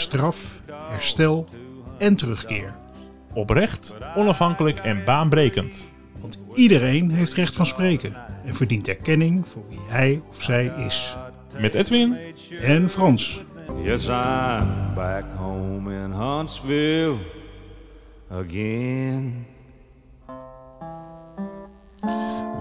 [0.00, 1.46] straf, herstel
[1.98, 2.74] en terugkeer.
[3.32, 5.90] Oprecht, onafhankelijk en baanbrekend.
[6.20, 11.16] Want iedereen heeft recht van spreken en verdient erkenning voor wie hij of zij is.
[11.58, 12.16] Met Edwin
[12.60, 13.44] En Frans.
[13.84, 17.18] Yes, I'm back home in Huntsville
[18.30, 19.46] again.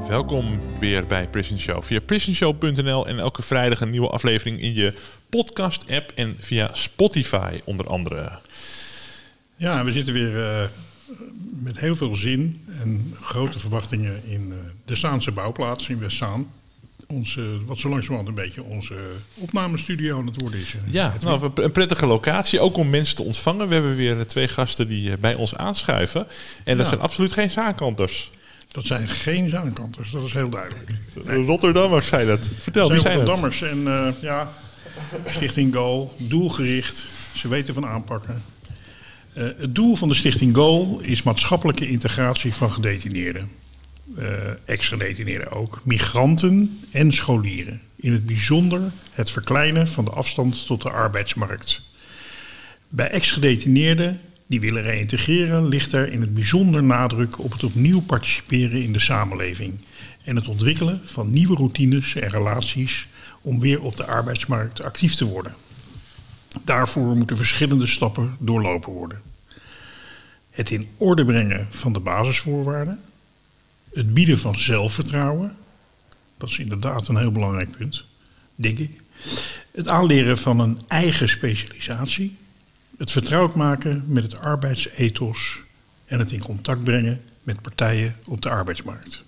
[0.07, 1.83] Welkom weer bij Prison Show.
[1.83, 4.93] Via prisonshow.nl en elke vrijdag een nieuwe aflevering in je
[5.29, 8.29] podcast-app en via Spotify onder andere.
[9.55, 10.63] Ja, we zitten weer eh,
[11.59, 16.47] met heel veel zin en grote verwachtingen in eh, de Zaanse bouwplaats in Westzaan.
[17.07, 18.95] Onze, wat zo langzamerhand een beetje onze
[19.33, 20.73] opnamestudio aan het worden is.
[20.85, 23.67] eh, Ja, nou, een prettige locatie, ook om mensen te ontvangen.
[23.67, 26.27] We hebben weer twee gasten die bij ons aanschuiven.
[26.63, 26.91] En dat Ja.
[26.91, 28.31] zijn absoluut geen zaankanters.
[28.71, 30.87] Dat zijn geen zaankanters, dat is heel duidelijk.
[31.25, 32.51] De Rotterdammers zijn het.
[32.55, 33.27] Vertel, wie zijn het?
[33.27, 34.53] Rotterdammers en eh, ja,
[35.29, 37.05] Stichting Goal, doelgericht.
[37.33, 38.43] Ze weten van aanpakken.
[39.33, 43.49] Eh, het doel van de Stichting Goal is maatschappelijke integratie van gedetineerden.
[44.15, 44.25] eh,
[44.65, 47.81] ex-gedetineerden ook, migranten en scholieren.
[47.95, 51.81] In het bijzonder het verkleinen van de afstand tot de arbeidsmarkt.
[52.89, 58.83] Bij ex-gedetineerden die willen reïntegreren ligt er in het bijzonder nadruk op het opnieuw participeren
[58.83, 59.73] in de samenleving
[60.23, 63.07] en het ontwikkelen van nieuwe routines en relaties
[63.45, 65.55] om weer op de arbeidsmarkt actief te worden.
[66.63, 69.21] Daarvoor moeten verschillende stappen doorlopen worden.
[70.49, 72.99] Het in orde brengen van de basisvoorwaarden,
[73.93, 75.55] het bieden van zelfvertrouwen,
[76.37, 78.05] dat is inderdaad een heel belangrijk punt,
[78.55, 79.01] denk ik.
[79.71, 82.37] Het aanleren van een eigen specialisatie,
[82.97, 85.59] het vertrouwd maken met het arbeidsethos
[86.05, 89.23] en het in contact brengen met partijen op de arbeidsmarkt.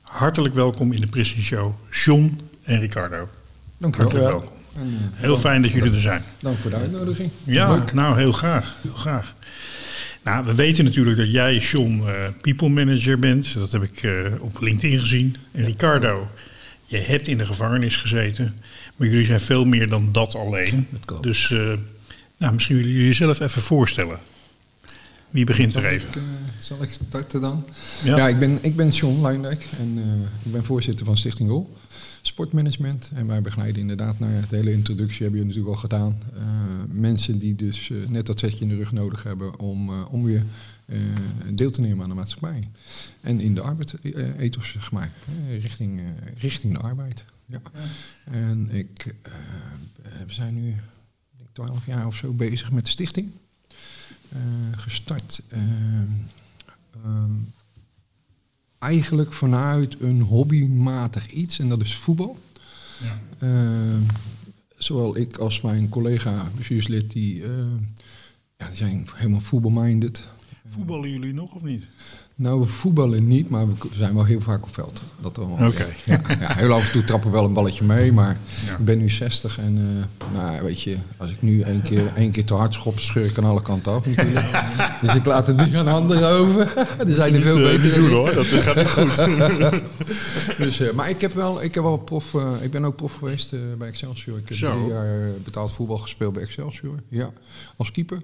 [0.00, 3.28] Hartelijk welkom in de Prison Show, John en Ricardo.
[3.90, 4.52] Dank u wel.
[5.12, 6.22] Heel fijn dat jullie er zijn.
[6.40, 7.30] Dank voor de uitnodiging.
[7.44, 7.92] Ja, Leuk.
[7.92, 9.34] nou heel graag, heel graag.
[10.22, 13.54] Nou, we weten natuurlijk dat jij, John, eh, people manager bent.
[13.54, 15.36] Dat heb ik eh, op LinkedIn gezien.
[15.52, 16.28] En Ricardo,
[16.84, 18.56] je hebt in de gevangenis gezeten.
[18.96, 20.86] Maar jullie zijn veel meer dan dat alleen.
[20.90, 21.22] Dat klopt.
[21.22, 21.72] Dus eh,
[22.36, 24.18] nou, misschien willen jullie jezelf even voorstellen.
[25.30, 26.08] Wie begint er even?
[26.08, 26.22] Ik,
[26.58, 27.64] zal ik starten dan?
[28.04, 28.16] Ja.
[28.16, 31.76] Ja, ik, ben, ik ben John Luindijk en eh, ik ben voorzitter van Stichting Goal.
[32.22, 33.10] Sportmanagement.
[33.14, 36.22] En wij begeleiden inderdaad naar het hele introductie, hebben jullie natuurlijk al gedaan.
[36.34, 36.42] eh,
[36.88, 40.24] mensen die dus eh, net dat zetje in de rug nodig hebben om, eh, om
[40.24, 40.42] weer
[41.54, 42.68] deel te nemen aan de maatschappij.
[43.20, 43.94] En in de arbeid,
[44.38, 45.10] ethos, zeg maar,
[45.60, 46.00] richting,
[46.38, 47.24] richting de arbeid.
[47.46, 47.60] Ja.
[48.24, 49.14] En ik,
[50.26, 50.74] we zijn nu
[51.52, 53.30] 12 jaar of zo bezig met de stichting.
[54.76, 56.10] Gestart ehm,
[57.04, 57.32] ehm,
[58.82, 62.38] eigenlijk vanuit een hobbymatig iets en dat is voetbal.
[63.02, 63.20] Ja.
[63.38, 64.00] Ehm,
[64.76, 67.50] zowel ik als mijn collega bestuurslid, die, eh,
[68.56, 70.28] ja, die zijn helemaal voetbalminded.
[70.66, 71.86] Voetballen jullie nog of niet?
[72.34, 75.02] Nou, we voetballen niet, maar we zijn wel heel vaak op veld.
[75.20, 75.46] Dat wel.
[75.68, 75.86] Oké.
[76.04, 78.72] Ja, ja, heel af en toe trappen we wel een balletje mee, maar Ja.
[78.72, 82.30] ik ben nu 60 en eh, nou, weet je, als ik nu één keer, één
[82.30, 84.04] keer te hard schop, scheur ik aan alle kanten af
[85.00, 86.76] dus ik laat het nu aan anderen over.
[87.08, 89.80] er zijn er veel Niet, eh, beter dan doen hoor, dat gaat niet goed.
[90.58, 93.50] Dus, eh, maar ik heb wel, ik heb wel prof, ik ben ook prof geweest
[93.78, 94.38] bij Excelsior.
[94.38, 94.78] Ik heb Zo.
[94.78, 96.94] drie jaar betaald voetbal gespeeld bij Excelsior.
[97.08, 97.30] Ja,
[97.76, 98.22] als keeper.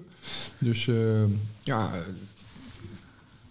[0.57, 0.87] Dus
[1.63, 1.91] ja,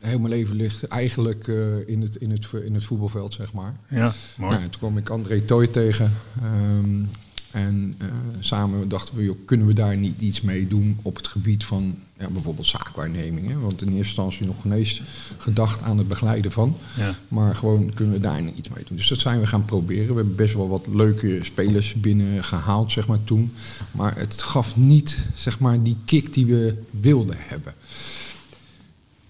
[0.09, 3.75] heel mijn leven ligt eigenlijk eh, in, het, in, het, in het voetbalveld, zeg maar.
[3.89, 4.57] Ja, mooi.
[4.57, 6.13] Nou, toen kwam ik André Toy tegen.
[6.43, 7.05] ehm,
[7.51, 8.07] en eh,
[8.41, 11.99] samen dachten we, joh, kunnen we daar niet iets mee doen op het gebied van
[12.19, 13.49] ja, bijvoorbeeld zaakwaarneming.
[13.49, 13.59] Hè?
[13.59, 15.03] Want in eerste instantie nog ineens
[15.39, 16.77] gedacht aan het begeleiden van.
[16.97, 17.15] Ja.
[17.29, 18.97] Maar gewoon kunnen we daar iets mee doen.
[18.97, 20.09] Dus dat zijn we gaan proberen.
[20.09, 23.53] We hebben best wel wat leuke spelers binnen gehaald, zeg maar, toen.
[23.91, 27.75] Maar het gaf niet, zeg maar, die kick die we wilden hebben.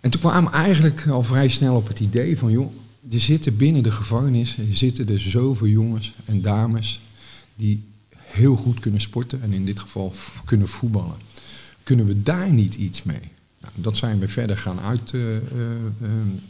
[0.00, 2.72] En toen kwamen we eigenlijk al vrij snel op het idee van, joh,
[3.10, 7.00] er zitten binnen de gevangenis, zitten er zoveel jongens en dames
[7.56, 7.84] die
[8.16, 10.12] heel goed kunnen sporten en in dit geval
[10.44, 11.16] kunnen voetballen.
[11.82, 13.20] Kunnen we daar niet iets mee?
[13.60, 14.80] Nou, dat zijn we verder gaan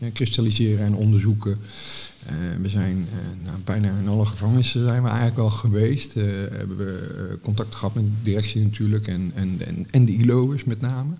[0.01, 1.59] uitkristalliseren en onderzoeken.
[2.61, 3.07] We zijn
[3.45, 6.15] nou, bijna in alle gevangenissen zijn we eigenlijk al geweest.
[6.15, 10.81] Hebben we contact gehad met de directie natuurlijk en, en, en, en de ILO'ers met
[10.81, 11.15] name.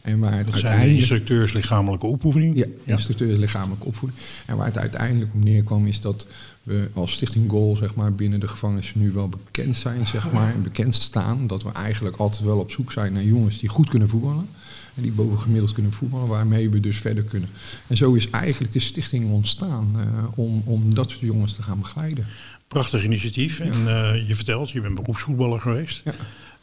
[0.00, 2.56] En waar het dat uiteindelijk, zijn instructeurs lichamelijke opvoeding?
[2.56, 4.20] Ja, instructeurs lichamelijke opvoeding.
[4.46, 6.26] En waar het uiteindelijk om neerkwam is dat
[6.62, 10.54] we als Stichting Goal zeg maar, binnen de gevangenissen nu wel bekend zijn zeg maar,
[10.54, 11.46] en bekend staan.
[11.46, 14.48] Dat we eigenlijk altijd wel op zoek zijn naar jongens die goed kunnen voetballen.
[14.94, 17.48] En die bovengemiddeld kunnen voetballen, waarmee we dus verder kunnen.
[17.86, 20.04] En zo is eigenlijk de stichting ontstaan uh,
[20.34, 22.26] om, om dat soort jongens te gaan begeleiden.
[22.68, 23.60] Prachtig initiatief.
[23.60, 26.00] En uh, je vertelt, je bent beroepsvoetballer geweest.
[26.04, 26.14] Ja.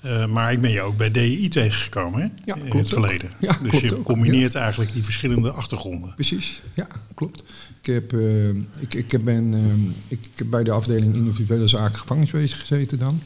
[0.06, 2.28] Uh, maar ik ben je ook bij DI tegengekomen hè?
[2.46, 3.32] Ja, in het verleden.
[3.40, 4.60] Ja, dus je combineert ja.
[4.60, 6.14] eigenlijk die verschillende achtergronden.
[6.16, 7.44] Precies, ja, klopt.
[7.82, 8.50] Ik heb, uh,
[8.80, 9.74] ik, ik, ben, uh,
[10.08, 13.22] ik heb bij de afdeling individuele zaken gevangeniswezen gezeten dan.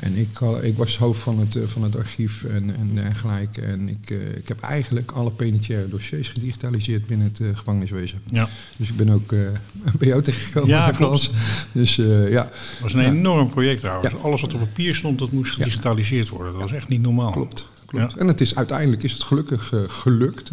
[0.00, 3.60] En ik, ik was hoofd van het, van het archief en, en dergelijke.
[3.60, 8.20] En ik, ik heb eigenlijk alle penitentiaire dossiers gedigitaliseerd binnen het uh, gevangeniswezen.
[8.26, 8.48] Ja.
[8.76, 9.48] Dus ik ben ook uh,
[9.98, 10.68] bij jou tegengekomen.
[10.68, 11.30] Ja, klopt.
[11.72, 12.44] Dus uh, ja.
[12.44, 13.08] Het was een ja.
[13.08, 14.10] enorm project trouwens.
[14.10, 14.16] Ja.
[14.16, 16.52] Alles wat op papier stond, dat moest gedigitaliseerd worden.
[16.52, 17.30] Dat was echt niet normaal.
[17.30, 17.66] Klopt.
[17.86, 18.16] klopt.
[18.16, 20.50] En het is, uiteindelijk is het gelukkig gelukt.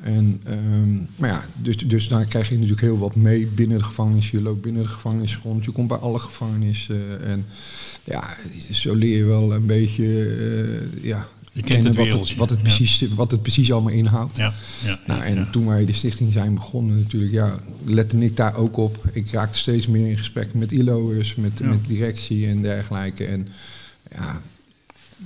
[0.00, 3.84] En, um, maar ja, dus, dus daar krijg je natuurlijk heel wat mee binnen de
[3.84, 4.30] gevangenis.
[4.30, 7.22] Je loopt binnen de gevangenis rond, je komt bij alle gevangenissen.
[7.22, 7.46] en
[8.04, 8.36] ja,
[8.70, 12.62] zo leer je wel een beetje uh, ja, je kent het wat, het, wat, het
[12.62, 14.36] precies, wat het precies allemaal inhoudt.
[14.36, 14.52] Ja,
[14.84, 18.76] ja, nou, en toen wij de stichting zijn begonnen, natuurlijk, ja, lette ik daar ook
[18.76, 19.04] op.
[19.12, 23.24] Ik raakte steeds meer in gesprek met ILO'ers, met, met directie en dergelijke.
[23.24, 23.48] En
[24.10, 24.42] ja,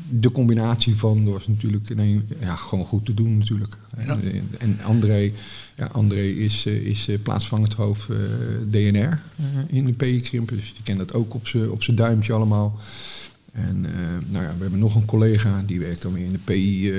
[0.09, 3.77] de combinatie van was natuurlijk nee, ja, gewoon goed te doen natuurlijk.
[3.97, 4.21] En,
[4.59, 5.33] en André,
[5.77, 8.17] ja, André is, is plaatsvangend hoofd uh,
[8.71, 12.79] DNR uh, in de PI-krimpen, dus die kent dat ook op zijn op duimpje allemaal.
[13.53, 13.93] En uh,
[14.29, 16.93] nou ja, we hebben nog een collega die werkt dan weer in de PI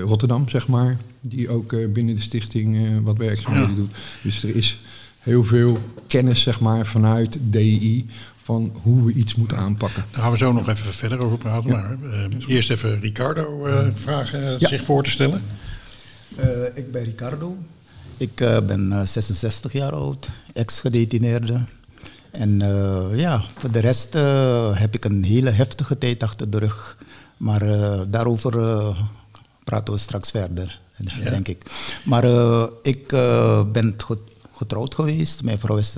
[0.00, 0.96] Rotterdam, zeg maar.
[1.20, 3.76] Die ook binnen de stichting wat werkzaamheden ja.
[3.76, 3.94] doet.
[4.22, 4.80] Dus er is
[5.18, 8.06] heel veel kennis, zeg maar, vanuit DI
[8.50, 10.04] van hoe we iets moeten aanpakken.
[10.10, 11.70] Daar gaan we zo nog even verder over praten.
[11.70, 11.76] Ja.
[11.76, 14.68] Maar uh, eerst even Ricardo uh, vragen ja.
[14.68, 15.42] zich voor te stellen.
[16.38, 16.44] Uh,
[16.74, 17.56] ik ben Ricardo.
[18.16, 18.34] Ik
[18.66, 21.64] ben 66 jaar oud, ex-gedetineerde.
[22.30, 22.58] En
[23.14, 24.12] ja, voor de rest
[24.78, 26.98] heb ik een hele heftige tijd achter de rug.
[27.36, 27.64] Maar
[28.10, 28.52] daarover
[29.64, 31.30] praten we straks verder, ja.
[31.30, 31.70] denk ik.
[32.04, 32.24] Maar
[32.82, 33.06] ik
[33.72, 33.96] ben
[34.56, 35.42] getrouwd geweest.
[35.42, 35.94] Mijn vrouw is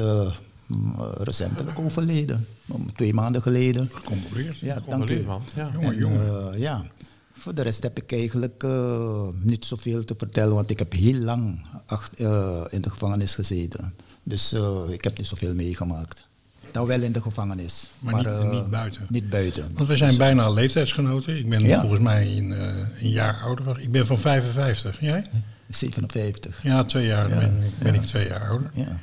[1.18, 2.46] recentelijk overleden.
[2.94, 3.90] Twee maanden geleden.
[3.92, 4.58] Gecondoleerd.
[4.58, 5.24] Ja, dank u.
[5.54, 5.70] Ja.
[5.80, 6.84] En, uh, ja.
[7.32, 11.20] Voor de rest heb ik eigenlijk uh, niet zoveel te vertellen, want ik heb heel
[11.20, 13.94] lang acht, uh, in de gevangenis gezeten.
[14.22, 14.54] Dus
[14.90, 16.26] ik heb niet zoveel meegemaakt.
[16.72, 17.88] Nou wel in de gevangenis.
[17.98, 19.06] Maar, maar niet, niet, buiten?
[19.08, 19.70] Niet buiten.
[19.74, 21.38] Want we zijn dus, bijna leeftijdsgenoten.
[21.38, 21.80] Ik ben ja.
[21.80, 23.80] volgens mij een, een, jaar ouder.
[23.80, 25.00] Ik ben van 55.
[25.00, 25.28] Jij?
[25.68, 26.62] 57.
[26.62, 27.38] Ja, twee jaar ja.
[27.38, 28.70] ben, ben ik twee jaar ouder.
[28.74, 29.00] Ja.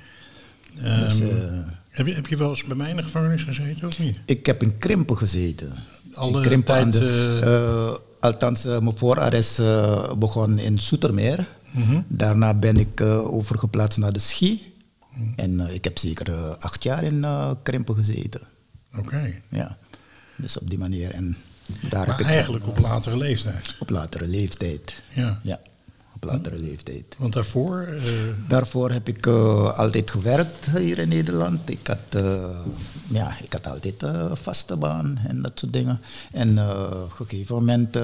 [0.77, 1.29] Um, dus, uh,
[1.89, 4.19] heb, je, heb je wel eens bij mij in de gevangenis gezeten of niet?
[4.25, 5.73] Ik heb in Krimpen gezeten.
[6.13, 9.57] Alle in Krimpen tijd, de, uh, althans, uh, mijn voorarrest
[10.19, 11.47] begon in Soetermeer.
[11.71, 12.05] Mm -hmm.
[12.07, 14.73] Daarna ben ik overgeplaatst naar de Schie.
[15.13, 15.33] Mm.
[15.35, 17.25] En ik heb zeker acht jaar in
[17.63, 18.41] Krimpen gezeten.
[18.91, 18.99] Oké.
[18.99, 19.41] Okay.
[19.49, 19.77] Ja,
[20.37, 21.11] dus op die manier.
[21.11, 21.37] En
[21.89, 23.75] daar maar heb eigenlijk ik, op latere leeftijd?
[23.79, 25.39] Op latere leeftijd, ja.
[25.43, 25.59] ja
[26.21, 27.15] op latere leeftijd.
[27.17, 27.87] Want daarvoor?
[27.87, 28.01] Uh...
[28.47, 31.69] Daarvoor heb ik uh, altijd gewerkt hier in Nederland.
[31.69, 32.59] Ik had, uh,
[33.07, 36.01] ja, ik had altijd een vaste baan en dat soort dingen.
[36.31, 37.97] En op een gegeven moment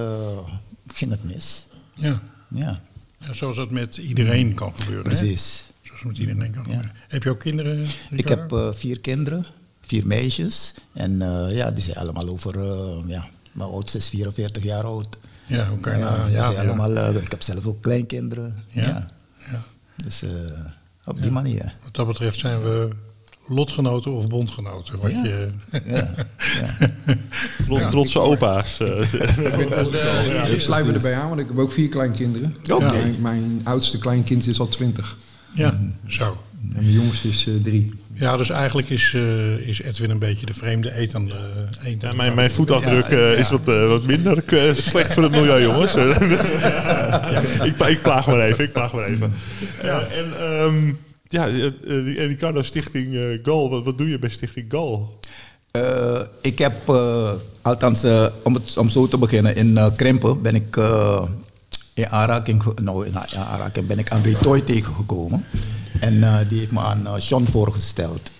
[0.87, 1.65] ging het mis.
[1.93, 2.21] Ja.
[2.47, 2.81] ja.
[3.19, 3.33] ja.
[3.33, 5.03] Zoals dat met iedereen kan gebeuren.
[5.03, 5.65] Precies.
[5.67, 5.87] Hè?
[5.87, 6.91] Zoals met iedereen kan gebeuren.
[7.07, 7.85] Heb je ook kinderen?
[8.09, 8.43] Ricardo?
[8.43, 9.45] Ik heb vier kinderen,
[9.81, 10.73] vier meisjes.
[10.93, 12.59] En ja, die zijn allemaal over,
[13.07, 15.17] ja, mijn oudste is 44 jaar oud.
[15.47, 16.61] Ja, hoe kan je ja, nou, ja, ja.
[16.61, 18.55] allemaal, uh, ik heb zelf ook kleinkinderen.
[18.71, 19.07] Ja.
[19.51, 19.63] ja.
[20.03, 20.31] Dus uh,
[21.05, 21.73] op die manier.
[21.83, 22.89] Wat dat betreft zijn we
[23.47, 24.99] lotgenoten of bondgenoten.
[24.99, 25.51] Wat je...
[25.85, 26.13] ja.
[27.69, 27.87] ja.
[27.87, 28.79] Trotse opa's.
[30.55, 32.55] Ik sluit me erbij aan, want ik heb ook vier kleinkinderen.
[32.71, 33.01] Okay.
[33.01, 35.17] Mijn, mijn, oudste kleinkind is al twintig.
[35.53, 36.37] Ja, zo.
[36.73, 37.93] En mijn jongste is uh, drie.
[38.13, 42.01] Ja, dus eigenlijk is, uh, is Edwin een beetje de vreemde eet aan de eend.
[42.01, 44.43] Ja, mijn, mijn voetafdruk ja, uh, is wat, uh, wat minder
[44.75, 45.95] slecht voor het milieu, jongens.
[47.69, 49.33] ik, ik plaag maar even, ik plaag maar even.
[49.81, 55.19] en um, ja, die Ricardo Stichting GAL, wat, wat doe je bij Stichting GAL?
[56.41, 56.89] ik heb,
[57.61, 58.03] althans,
[58.43, 60.77] om, het, om zo te beginnen, in Krimpen ben ik
[61.93, 65.45] in aanraking, nou, in aanraking ben ik André Toy tegengekomen.
[65.99, 68.31] En uh, die heeft me aan uh, Sean voorgesteld.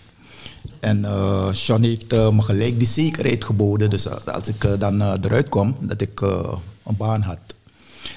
[0.79, 3.89] En uh, Sean heeft me gelijk die zekerheid geboden.
[3.89, 7.37] Dus als ik dan eruit kwam, dat ik een baan had.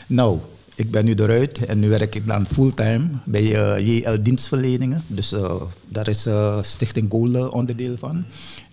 [0.07, 0.39] Nou,
[0.75, 5.03] ik ben nu eruit en nu werk ik dan fulltime bij eh, JL Dienstverleningen.
[5.07, 5.55] Dus eh,
[5.89, 8.25] daar is eh, Stichting Goal eh, onderdeel van.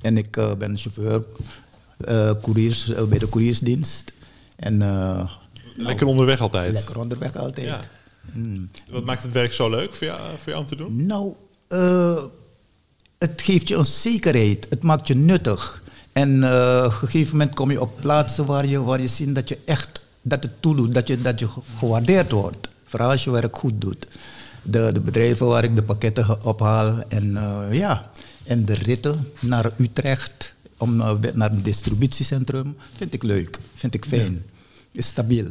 [0.01, 1.23] En ik eh, ben chauffeur
[1.97, 4.13] eh, couriers, eh, bij de couriersdienst.
[4.55, 5.29] En eh,
[5.75, 6.73] Lekker onderweg altijd.
[6.73, 7.67] lekker onderweg altijd.
[7.67, 7.79] Ja.
[8.33, 8.69] Mm.
[8.89, 11.05] Wat maakt het werk zo leuk voor jou, voor jou om te doen?
[11.05, 11.33] Nou,
[11.67, 12.23] eh,
[13.17, 14.67] het geeft je een zekerheid.
[14.69, 15.83] Het maakt je nuttig.
[16.13, 19.35] En eh, op een gegeven moment kom je op plaatsen waar je, waar je ziet
[19.35, 22.69] dat je echt dat het toedoet, dat je, dat je ge- gewaardeerd wordt.
[22.85, 24.07] Vooral als je werk goed doet.
[24.61, 28.11] De, de bedrijven waar ik de pakketten ophaal en eh, ja,
[28.43, 34.05] en de ritten naar Utrecht om eh, naar een distributiecentrum vind ik leuk, vind ik
[34.05, 34.43] fijn,
[34.91, 35.47] is stabiel.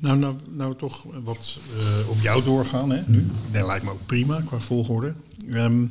[0.00, 3.30] Nou, nou, nou toch wat eh, op jou doorgaan hè, nu.
[3.52, 5.14] Dat lijkt me ook prima qua volgorde.
[5.52, 5.86] Ehm,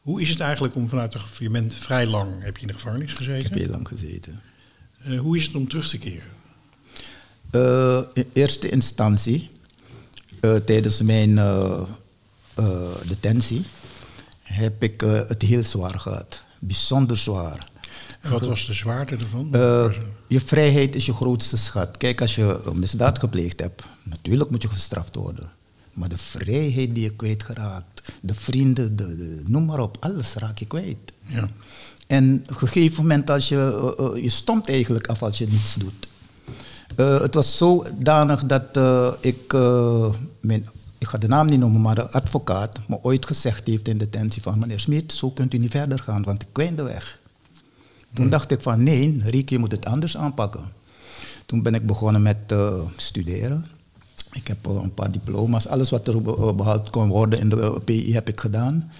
[0.00, 1.18] hoe is het eigenlijk om vanuit de...
[1.38, 3.42] Je bent vrij lang, heb je in de gevangenis Ik gezeten.
[3.50, 4.40] heb heel lang gezeten.
[5.04, 6.28] Eh, hoe is het om terug te keren?
[7.50, 9.50] Eh, in eerste instantie,
[10.64, 11.40] tijdens mijn
[13.06, 13.64] detentie,
[14.42, 16.42] heb ik het heel zwaar gehad.
[16.60, 17.70] Bijzonder zwaar.
[18.22, 19.48] En wat was de zwaarte ervan?
[19.54, 19.90] Eh,
[20.26, 21.96] je vrijheid is je grootste schat.
[21.96, 25.50] Kijk, als je een misdaad gepleegd hebt, natuurlijk moet je gestraft worden.
[25.92, 30.58] Maar de vrijheid die je kwijtgeraakt, de vrienden, de, de, noem maar op, alles raak
[30.58, 31.12] je kwijt.
[31.26, 31.48] ja.
[32.06, 35.46] En op een gegeven moment, als je, eh, eh, je stomt eigenlijk af als je
[35.46, 36.08] niets doet.
[36.96, 38.76] Het was zodanig dat
[39.20, 39.52] ik,
[40.40, 43.98] mijn, ik ga de naam niet noemen, maar de advocaat me ooit gezegd heeft in
[43.98, 47.20] detentie van meneer Smit, zo kunt u niet verder gaan, want ik kwijt de weg.
[48.12, 50.72] Toen dacht ik van nee, Riek, je moet het anders aanpakken.
[51.46, 53.66] Toen ben ik begonnen met eh, studeren.
[54.32, 57.80] Ik heb eh, een paar diploma's, alles wat er eh, behaald kon worden in de
[57.84, 58.90] PI heb ik gedaan.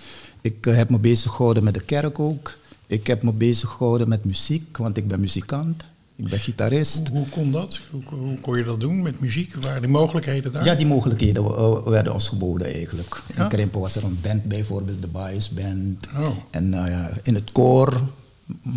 [0.40, 2.56] Ik heb me bezig gehouden met de kerk ook.
[2.86, 5.84] Ik heb me bezig gehouden met muziek, want ik ben muzikant.
[6.16, 7.08] Ik ben gitarist.
[7.08, 7.80] Hoe, hoe kon dat?
[7.90, 9.54] Hoe, hoe kon je dat doen met muziek?
[9.54, 10.64] Waren die mogelijkheden daar?
[10.64, 11.44] Ja, die mogelijkheden
[11.90, 13.22] werden ons geboden eigenlijk.
[13.34, 13.42] Ja?
[13.42, 16.06] In Krimpen was er een band, bijvoorbeeld de Bias Band.
[16.16, 16.28] Oh.
[16.50, 16.74] En
[17.22, 18.02] in het koor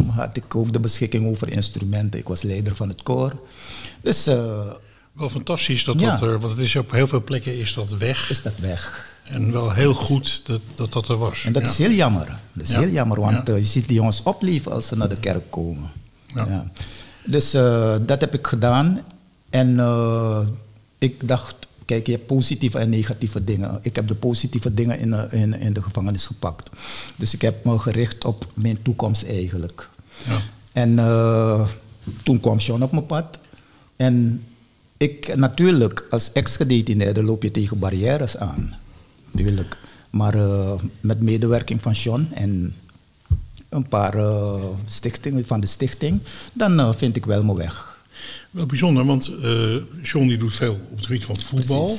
[0.09, 2.19] had ik ook de beschikking over instrumenten.
[2.19, 3.33] Ik was leider van het koor.
[4.01, 4.61] Dus eh,
[5.13, 6.11] Wel fantastisch dat Ja.
[6.11, 6.39] dat er...
[6.39, 8.29] Want het is op heel veel plekken is dat weg.
[8.29, 9.13] is dat weg.
[9.23, 11.43] En wel heel goed dat dat, dat er was.
[11.45, 11.69] En dat Ja.
[11.69, 12.37] is heel jammer.
[12.53, 12.79] Dat is Ja.
[12.79, 15.89] heel jammer, want eh, je ziet die jongens opleven als ze naar de kerk komen.
[16.35, 16.45] Ja.
[16.47, 16.71] Ja.
[17.25, 19.01] Dus eh, dat heb ik gedaan.
[19.49, 19.79] En
[20.97, 21.55] ik dacht,
[21.85, 23.79] kijk, je hebt positieve en negatieve dingen.
[23.81, 26.69] Ik heb de positieve dingen in, eh, in, in de gevangenis gepakt.
[27.15, 29.89] Dus ik heb me gericht op mijn toekomst eigenlijk.
[30.27, 30.37] Ja.
[30.73, 31.67] En eh,
[32.23, 33.37] toen kwam Sean op mijn pad.
[33.95, 34.43] En
[34.97, 38.75] ik, natuurlijk, als ex-gedetineerde loop je tegen barrières aan.
[39.35, 39.77] Tuurlijk.
[40.09, 42.75] Maar eh, met medewerking van Sean en
[43.69, 44.15] een paar
[44.85, 46.21] stichtingen van de stichting,
[46.53, 47.94] dan vind ik wel mijn weg.
[48.55, 51.97] Wel bijzonder, want eh John die doet veel op het gebied van voetbal.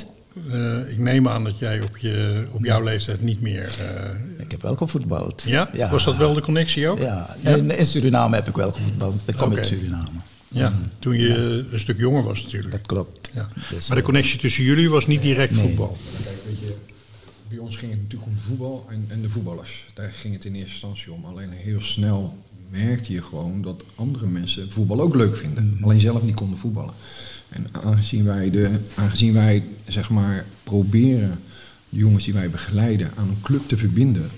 [0.50, 3.74] Eh, ik neem aan dat jij op, je, op jouw leeftijd niet meer...
[3.80, 5.42] eh, Ik heb wel gevoetbald.
[5.46, 5.70] ja?
[5.90, 6.98] Was dat wel de connectie ook?
[6.98, 9.22] Ja, in, in Suriname heb ik wel gevoetbald.
[9.26, 10.08] Ik kom uit Suriname.
[10.48, 12.70] Ja, toen je een stuk jonger was natuurlijk.
[12.72, 13.30] Dat klopt.
[13.34, 13.48] Ja.
[13.70, 15.62] Dus, maar de connectie tussen jullie was niet direct Nee.
[15.66, 15.96] voetbal.
[16.24, 16.74] Kijk, weet je,
[17.48, 19.84] bij ons ging het natuurlijk om voetbal en, en de voetballers.
[19.94, 21.24] Daar ging het in eerste instantie om.
[21.24, 22.36] Alleen heel snel
[22.70, 25.78] merkte je gewoon dat andere mensen voetbal ook leuk vinden.
[25.80, 26.94] Alleen zelf niet konden voetballen.
[27.48, 31.40] En aangezien wij, de, aangezien wij zeg maar, proberen
[31.88, 34.30] de jongens die wij begeleiden aan een club te verbinden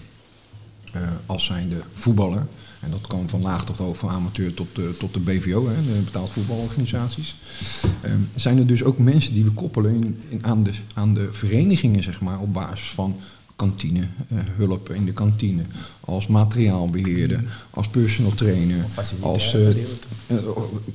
[0.93, 2.47] eh, als zijnde voetballer.
[2.81, 5.75] En dat kan van laag tot hoog, van amateur tot de, tot de BVO, hè,
[5.75, 7.37] de betaald voetbalorganisaties.
[8.01, 11.29] Eh, zijn er dus ook mensen die we koppelen in, in, aan, de, aan de
[11.33, 13.17] verenigingen, zeg maar, op basis van
[13.59, 15.63] kantine, eh, hulp in de kantine,
[16.01, 18.85] als materiaalbeheerder, als personal trainer,
[19.21, 20.37] als eh, eh,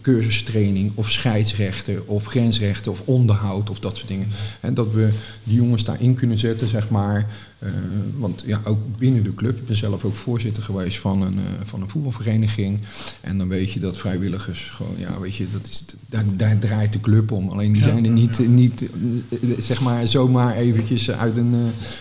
[0.02, 4.28] cursustraining of scheidsrechten of grensrechten of onderhoud of dat soort dingen.
[4.60, 5.10] En dat we
[5.44, 7.28] die jongens daarin kunnen zetten, zeg maar.
[7.64, 7.70] Eh,
[8.18, 11.44] want ja, ook binnen de club, ik ben zelf ook voorzitter geweest van een, eh,
[11.64, 12.80] van een voetbalvereniging.
[13.22, 16.94] En dan weet je dat vrijwilligers gewoon, ja, weet je, dat is, daar, daar draait
[16.94, 17.50] de club om.
[17.50, 18.90] Alleen die zijn er niet, niet
[19.30, 21.56] eh, zeg maar, zomaar eventjes uit een,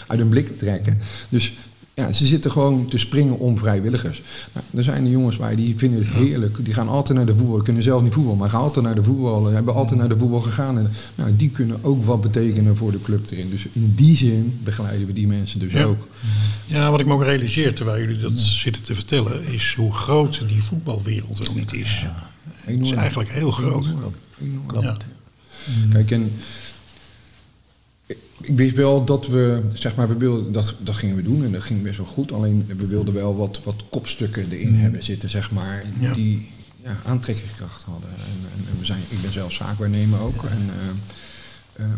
[0.06, 0.98] uit een blik te trekken.
[1.28, 1.52] Dus
[1.94, 4.22] ja, ze zitten gewoon te springen om vrijwilligers.
[4.52, 6.64] Nou, er zijn de jongens bij die vinden het heerlijk.
[6.64, 7.62] Die gaan altijd naar de voetbal.
[7.62, 9.44] Kunnen zelf niet voetbal, maar gaan altijd naar de voetbal.
[9.46, 10.78] Hebben altijd naar de voetbal gegaan.
[10.78, 13.50] En, nou, die kunnen ook wat betekenen voor de club erin.
[13.50, 15.84] Dus in die zin begeleiden we die mensen dus Ja.
[15.84, 16.08] ook.
[16.66, 20.44] Ja, wat ik me ook realiseer terwijl jullie dat zitten te vertellen, is hoe groot
[20.48, 22.04] die voetbalwereld wel niet is.
[22.54, 23.86] Het is eigenlijk heel groot.
[24.40, 24.82] Enorm.
[24.82, 24.96] Ja.
[25.92, 26.32] Kijk, en
[28.42, 31.52] ik, wist wel dat we, zeg maar, we wilden, dat, dat gingen we doen en
[31.52, 32.32] dat ging best wel goed.
[32.32, 36.14] Alleen we wilden wel wat, wat kopstukken erin hebben zitten, zeg maar, Ja.
[36.14, 36.48] die,
[36.84, 38.08] ja, aantrekkingskracht hadden.
[38.10, 40.42] En, en, en we zijn, ik ben zelf zaakwaarnemer ook.
[40.44, 40.88] En, eh,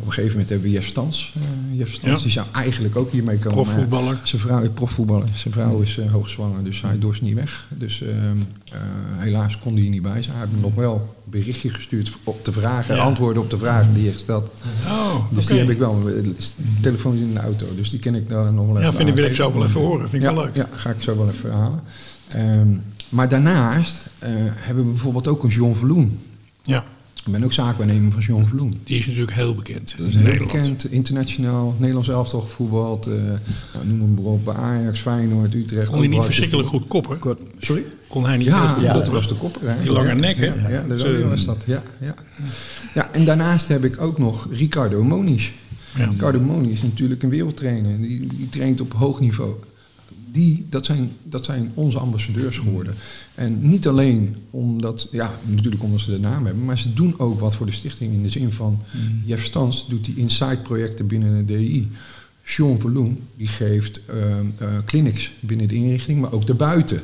[0.01, 1.35] op een gegeven moment hebben we Jeff Stans.
[1.37, 2.23] eh, Jeff Stans Ja.
[2.23, 3.53] die zou eigenlijk ook hiermee komen.
[3.63, 4.19] Profvoetballer.
[4.25, 5.29] Zijn vrouw is profvoetballer.
[5.35, 7.67] Zijn vrouw is eh, hoogzwanger, dus hij dorst niet weg.
[7.71, 8.37] Dus ehm,
[8.73, 8.79] eh,
[9.17, 10.37] helaas kon hij hier niet bij zijn.
[10.37, 13.03] Hij heeft me nog wel een berichtje gestuurd op de vragen, Ja.
[13.03, 14.51] antwoorden op de vragen die je gesteld.
[14.87, 16.03] Oh, Dus die heb ik wel.
[16.05, 16.35] De
[16.81, 19.09] telefoon is in de auto, dus die ken ik dan nog wel even Ja, vind
[19.09, 20.09] ik, wil ik zo wel even horen.
[20.09, 20.57] Vind ik ja, wel leuk.
[20.57, 21.81] Ja, ga ik zo wel even halen.
[22.29, 22.77] Ehm,
[23.09, 26.19] maar daarnaast eh, hebben we bijvoorbeeld ook een John Verloen.
[26.63, 26.85] Ja,
[27.27, 28.81] Ik ben ook zaakwaarnemer van John Verloen.
[28.85, 30.53] die is natuurlijk heel bekend Dat is in heel Nederland.
[30.53, 33.07] bekend, internationaal, Nederlands elftal gevoetbald.
[33.07, 33.13] eh
[33.75, 35.89] nou, noem hem maar op, bij Ajax, Feyenoord, Utrecht.
[35.89, 37.19] Kon hij niet verschrikkelijk goed koppen?
[37.19, 37.39] Kort.
[37.59, 37.85] Sorry?
[38.09, 38.93] Kon hij niet Ja, goed Ja.
[38.93, 39.69] dat was de kopper.
[39.71, 39.83] Hè?
[39.83, 40.45] Die lange nek, hè?
[40.47, 41.05] Ja, ja de Zo.
[41.05, 41.65] rode was dat.
[41.67, 42.15] Ja, ja.
[42.95, 45.51] ja, en daarnaast heb ik ook nog Ricardo Moniz.
[45.97, 46.05] Ja.
[46.05, 47.99] Ricardo Moniz is natuurlijk een wereldtrainer.
[48.01, 49.53] Die, die traint op hoog niveau.
[50.35, 52.95] Die, dat, zijn, dat zijn onze ambassadeurs geworden.
[53.35, 57.41] En niet alleen omdat, ja, natuurlijk omdat ze de naam hebben, maar ze doen ook
[57.41, 58.83] wat voor de stichting in de zin van,
[59.25, 61.89] Jeff Stans doet die inside-projecten binnen de DI.
[62.45, 67.03] Sean Verloen, die geeft ehm, eh, clinics binnen de inrichting, maar ook daarbuiten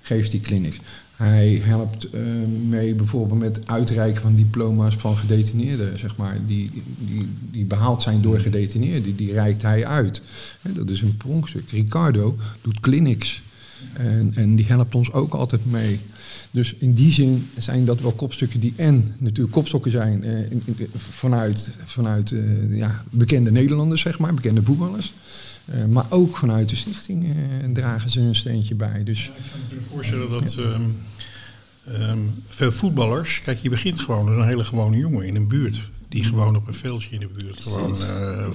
[0.00, 0.76] geeft die clinics.
[1.20, 2.22] Hij helpt eh,
[2.68, 8.22] mee bijvoorbeeld met uitreiken van diploma's van gedetineerden, zeg maar, die, die, die behaald zijn
[8.22, 9.02] door gedetineerden.
[9.02, 10.22] Die, die reikt hij uit.
[10.62, 11.70] Dat is een pronkstuk.
[11.70, 13.42] Ricardo doet clinics
[13.92, 16.00] en, en die helpt ons ook altijd mee.
[16.50, 20.58] Dus in die zin zijn dat wel kopstukken die en natuurlijk kopstokken zijn eh,
[20.96, 25.12] vanuit, vanuit eh, ja, bekende Nederlanders, zeg maar, bekende voetballers.
[25.70, 29.04] Eh, maar ook vanuit de stichting eh, dragen ze een steentje bij.
[29.04, 29.32] Dus Ik
[29.68, 30.82] kan me voorstellen dat ehm,
[31.84, 33.40] ehm, veel voetballers...
[33.40, 35.90] Kijk, je begint gewoon als een hele gewone jongen in een buurt.
[36.10, 38.46] Die gewoon op een veldje in de buurt gewoon eh,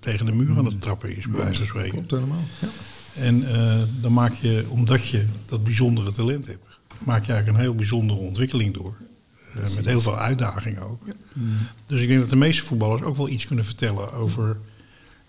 [0.00, 1.92] tegen de muur aan het trappen is, bij wijze van spreken.
[1.92, 2.44] klopt helemaal.
[2.60, 2.68] Ja.
[3.14, 6.66] En eh, dan maak je, omdat je dat bijzondere talent hebt,
[6.98, 8.96] maak je eigenlijk een heel bijzondere ontwikkeling door.
[9.54, 11.02] Eh, met heel veel uitdagingen ook.
[11.86, 14.56] Dus ik denk dat de meeste voetballers ook wel iets kunnen vertellen over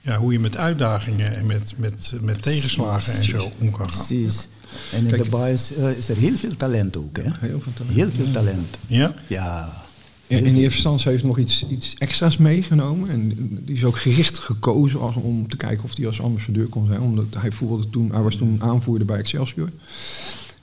[0.05, 4.05] ja, hoe je met uitdagingen en met, met, met tegenslagen en zo om kan gaan.
[4.05, 4.47] Precies.
[4.91, 5.23] En in Kijk.
[5.23, 7.17] de bar is, eh, is er heel veel talent ook.
[7.17, 7.23] Hè?
[7.23, 7.95] Heel veel talent.
[7.95, 8.77] Heel veel talent.
[8.87, 9.13] Ja?
[9.27, 9.83] Ja.
[10.27, 13.09] En, en die heeft Stans heeft nog iets, iets extra's meegenomen.
[13.09, 13.33] En
[13.65, 17.01] die is ook gericht gekozen als, om te kijken of hij als ambassadeur kon zijn.
[17.01, 19.69] Omdat hij, voerde toen, hij was toen aanvoerder bij Excelsior.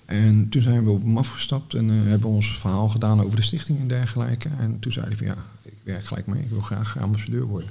[0.04, 3.42] En toen zijn we op hem afgestapt en eh, hebben ons verhaal gedaan over de
[3.42, 4.48] stichting en dergelijke.
[4.58, 5.36] En toen zei hij van ja,
[5.82, 7.68] werk gelijk mee, ik wil graag ambassadeur worden.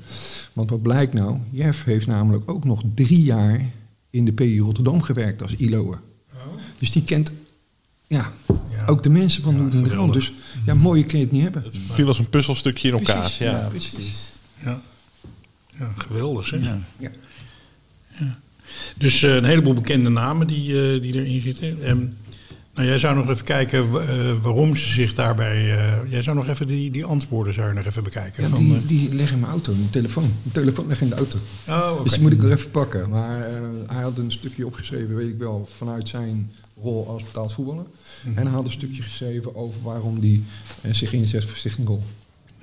[0.53, 3.65] Want wat blijkt nou, Jeff heeft namelijk ook nog drie jaar
[4.09, 5.99] in de PI Rotterdam gewerkt als ILO'er.
[6.77, 7.31] Dus die kent
[8.07, 8.85] ja, Ja.
[8.85, 10.13] ook de mensen van Ja, en Rand.
[10.13, 10.33] Dus
[10.65, 11.63] ja, mooie kun je het niet hebben.
[11.63, 13.19] Het viel als een puzzelstukje in elkaar.
[13.19, 13.51] Precies, ja.
[13.51, 13.93] Ja, precies.
[13.93, 14.31] precies.
[14.63, 14.81] Ja.
[15.79, 16.61] ja, geweldig zeg.
[16.61, 16.79] Ja.
[16.99, 17.09] Ja.
[18.97, 21.83] Dus eh, een heleboel bekende namen die, eh, die erin zitten.
[21.83, 22.05] Ehm,
[22.73, 25.77] nou, jij zou nog even kijken eh, waarom ze zich daarbij...
[25.77, 28.43] eh, jij zou nog even die, die antwoorden zou je nog even bekijken.
[28.43, 30.23] Ja, van, die, eh, die leg in mijn auto, een telefoon.
[30.23, 31.37] Een telefoon leg in de auto.
[31.67, 32.03] oh.
[32.03, 33.09] Dus die moet ik er even pakken.
[33.09, 33.49] Maar
[33.87, 37.85] hij had een stukje opgeschreven, weet ik wel, vanuit zijn rol als betaald voetballer.
[38.25, 38.37] Mhm.
[38.37, 40.41] En hij had een stukje geschreven over waarom hij
[40.91, 42.03] zich inzet voor Stichting Goal.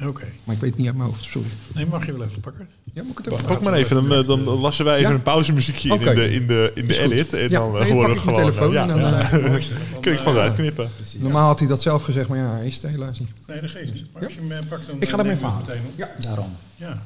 [0.07, 0.25] Oké.
[0.45, 1.49] Maar ik weet het niet uit mijn hoofd, sorry.
[1.75, 2.69] Nee, mag je wel even pakken?
[2.93, 5.15] Ja, moet ik het even Pak maar even, dan, eh, dan lassen wij even Ja.
[5.15, 6.11] een pauzemuziekje in, Oké.
[6.11, 7.33] in de, in de, in de edit.
[7.33, 8.35] En Ja, dan eh, nee, horen we gewoon...
[8.35, 9.31] telefoon ja, en dan, ja.
[9.31, 9.65] eh,
[10.01, 10.91] Kun ik gewoon eruit knippen.
[11.19, 13.29] Normaal had hij dat zelf gezegd, maar ja, hij is het helaas niet.
[13.47, 14.13] Nee, dat geeft niet.
[14.13, 15.67] Maar als je hem eh, pakt, dan Ik ga eh, even we halen.
[15.67, 15.93] meteen op.
[15.97, 16.11] Ja.
[16.21, 16.57] Daarom.
[16.77, 17.03] Ja.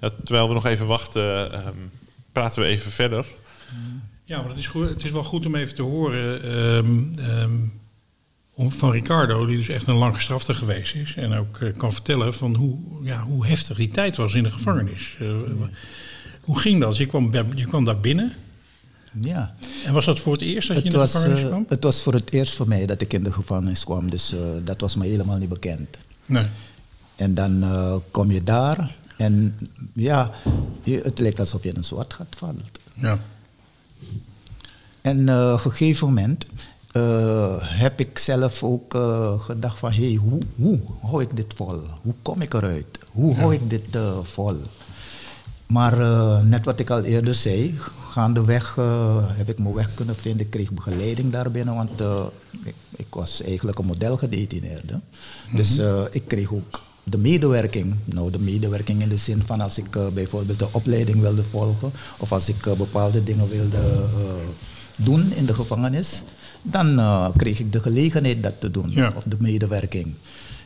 [0.00, 1.68] Ja, terwijl we nog even wachten, ehm,
[2.32, 3.26] praten we even verder.
[4.24, 7.52] Ja, maar het is, goed, het is wel goed om even te horen ehm, ehm,
[8.56, 11.14] van Ricardo, die dus echt een lang gestrafte geweest is.
[11.14, 14.50] En ook eh, kan vertellen van hoe, ja, hoe heftig die tijd was in de
[14.50, 15.16] gevangenis.
[15.20, 15.28] Eh,
[16.40, 16.96] Hoe ging dat?
[16.96, 18.32] Je kwam, je kwam daar binnen.
[19.20, 19.54] Ja.
[19.84, 21.64] En was dat voor het eerst dat je in de was, gevangenis eh, kwam?
[21.68, 24.10] het was voor het eerst voor mij dat ik in de gevangenis kwam.
[24.10, 25.98] Dus eh, dat was me helemaal niet bekend.
[26.26, 26.46] Nee.
[27.16, 29.58] En dan eh, kom je daar en
[29.92, 30.30] ja,
[30.82, 32.62] je, het lijkt alsof je in een zwart gat valt.
[32.94, 33.18] Ja.
[35.00, 36.46] En eh, op een gegeven moment
[36.94, 39.92] eh, heb ik zelf ook eh, gedacht van...
[39.92, 41.80] hé, hey, hoe, hoe hou ik dit vol?
[42.02, 42.98] Hoe kom ik eruit?
[43.10, 44.56] Hoe hou ik dit eh, vol?
[45.66, 45.96] Maar
[46.44, 47.74] net wat ik al eerder zei,
[48.10, 48.74] gaandeweg
[49.28, 50.46] heb ik mijn weg kunnen vinden.
[50.46, 52.00] Ik kreeg begeleiding daarbinnen, want
[52.64, 54.92] ik, ik, was eigenlijk een modelgedetineerde.
[54.92, 55.02] Mm
[55.48, 55.56] -hmm.
[55.56, 55.80] Dus
[56.10, 57.94] ik kreeg ook de medewerking.
[58.04, 62.32] Nou, de medewerking in de zin van als ik bijvoorbeeld de opleiding wilde volgen of
[62.32, 64.06] als ik bepaalde dingen wilde
[64.96, 66.22] doen in de gevangenis,
[66.64, 69.12] dan uh, kreeg ik de gelegenheid dat te doen, ja.
[69.16, 70.14] of de medewerking.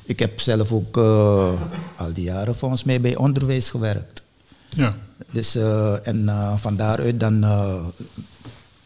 [0.04, 1.62] Ik heb zelf ook uh,
[1.96, 4.22] al die jaren volgens mij bij onderwijs gewerkt.
[4.68, 4.96] Ja.
[5.30, 7.44] Dus, uh, en van daaruit dan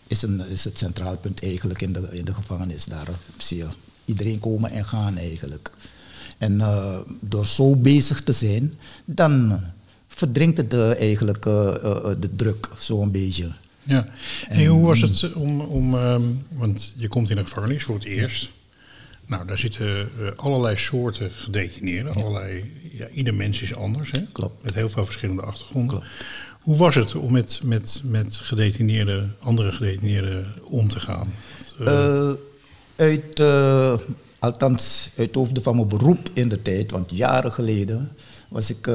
[0.06, 2.84] is, een, is het centraal punt eigenlijk in de, in de gevangenis.
[2.84, 3.66] Daar zie je
[4.04, 5.70] iedereen komen en gaan eigenlijk.
[6.38, 9.60] En eh, door zo bezig te zijn, dan
[10.08, 13.50] verdrinkt het eh, eigenlijk eh, eh, eh, de druk zo'n beetje.
[13.82, 14.06] Ja.
[14.48, 18.04] En hoe was het om, om ehm, want je komt in een gevangenis voor het
[18.04, 18.50] eerst.
[19.26, 22.14] Nou, daar zitten eh, allerlei soorten gedetineerden.
[22.14, 24.10] Allerlei, ja, ieder mens is anders.
[24.10, 24.22] Hè?
[24.32, 24.64] Klopt.
[24.64, 25.98] Met heel veel verschillende achtergronden.
[25.98, 26.12] Klopt.
[26.60, 31.34] Hoe was het om met, met, met gedetineerden, andere gedetineerden om te gaan?
[31.84, 32.30] Eh,
[32.96, 33.98] uit, eh,
[34.38, 38.10] althans, uit hoofde van mijn beroep in de tijd, want jaren geleden
[38.48, 38.86] was ik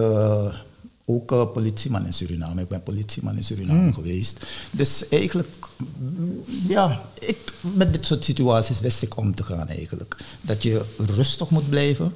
[1.10, 2.62] ook eh, politieman in Suriname.
[2.62, 4.46] Ik ben politieman in Suriname geweest.
[4.72, 10.18] Dus eigenlijk, mm, ja, ik, met dit soort situaties wist ik om te gaan eigenlijk.
[10.42, 12.14] Dat je rustig moet blijven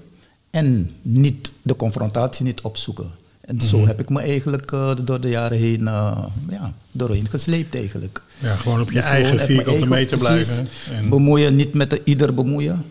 [0.49, 3.11] en niet de confrontatie niet opzoeken.
[3.41, 7.75] En zo heb ik me eigenlijk eh, door de jaren heen uh, ja, doorheen gesleept
[7.75, 8.21] eigenlijk.
[8.39, 10.67] ja, gewoon op je eigen vierkante meter blijven.
[10.91, 12.85] En, Bemoeien, niet met de- ieder bemoeien.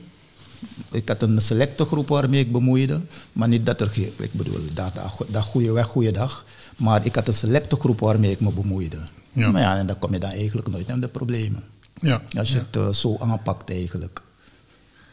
[0.90, 3.01] Ik had een selecte groep waarmee ik bemoeide.
[3.33, 4.92] Maar niet dat er, ik bedoel, dag,
[5.29, 6.44] dag goeie weg, goeie dag.
[6.77, 8.99] Maar ik had een selecte groep waarmee ik me bemoeide.
[9.33, 9.51] Ja.
[9.51, 11.62] Maar ja, en dan kom je dan eigenlijk nooit aan de problemen.
[12.01, 12.62] ja, Als je ja.
[12.70, 14.23] het eh, zo aanpakt eigenlijk.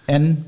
[0.05, 0.45] En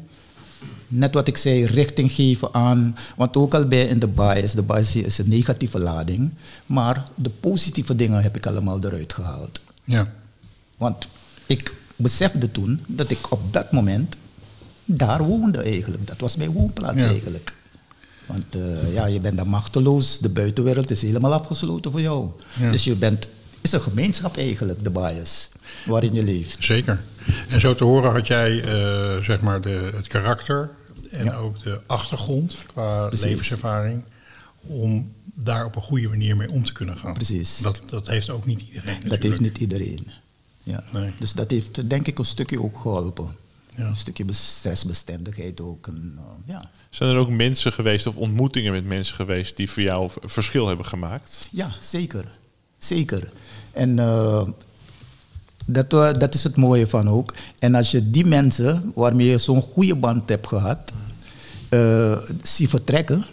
[0.88, 2.96] net wat ik zei, richting geven aan.
[3.16, 6.34] Want ook al bij in de bias, de bias is een negatieve lading.
[6.66, 9.60] Maar de positieve dingen heb ik allemaal eruit gehaald.
[9.84, 10.12] ja.
[10.78, 11.08] Want
[11.46, 14.16] ik besefte toen dat ik op dat moment
[14.98, 16.08] daar woonde eigenlijk.
[16.08, 17.08] Dat was mijn woonplaats Ja.
[17.08, 17.54] eigenlijk.
[18.26, 20.20] Want eh, ja, je bent dan machteloos.
[20.20, 22.30] De buitenwereld is helemaal afgesloten voor jou.
[22.60, 22.72] Ja.
[22.72, 23.28] Dus je bent...
[23.62, 25.50] is een gemeenschap eigenlijk, de bias,
[25.86, 26.58] waarin je leeft.
[26.60, 27.04] Zeker.
[27.50, 30.70] En zo te horen had jij eh, zeg maar de, het karakter
[31.12, 31.36] en Ja.
[31.36, 33.26] ook de achtergrond qua Precies.
[33.26, 34.04] levenservaring
[34.62, 37.14] om daar op een goede manier mee om te kunnen gaan.
[37.14, 37.58] Precies.
[37.58, 39.00] Dat, dat heeft ook niet iedereen.
[39.08, 40.08] Dat heeft niet iedereen.
[40.64, 40.84] Ja.
[40.92, 41.12] Nee.
[41.20, 43.28] Dus dat heeft denk ik een stukje ook geholpen.
[43.80, 43.86] Ja.
[43.88, 45.88] Een stukje bes- stressbestendigheid ook.
[45.88, 46.70] En, eh, ja.
[46.90, 50.86] Zijn er ook mensen geweest of ontmoetingen met mensen geweest die voor jou verschil hebben
[50.86, 51.48] gemaakt?
[51.52, 52.26] Ja, zeker.
[52.78, 53.32] Zeker.
[53.72, 54.48] En eh,
[55.66, 55.90] dat,
[56.20, 57.34] dat is het mooie van ook.
[57.60, 60.94] En als je die mensen waarmee je zo'n goede band hebt gehad,
[61.70, 63.26] eh ziet vertrekken,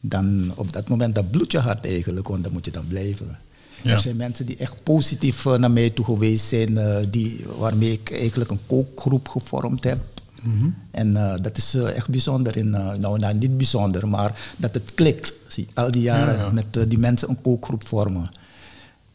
[0.00, 3.38] dan op dat moment dat bloedt je hart eigenlijk, want dan moet je dan blijven.
[3.82, 3.92] Ja.
[3.92, 7.92] Er zijn mensen die echt positief eh, naar mij toe geweest zijn, eh, die, waarmee
[7.92, 9.98] ik eigenlijk een kookgroep gevormd heb.
[10.42, 10.68] Mhm.
[10.90, 12.56] En eh, dat is eh, echt bijzonder.
[12.56, 15.34] In, eh, nou, nou, niet bijzonder, maar dat het klikt.
[15.48, 16.50] Zie, al die jaren Ja, ja.
[16.50, 18.30] met die mensen een kookgroep vormen.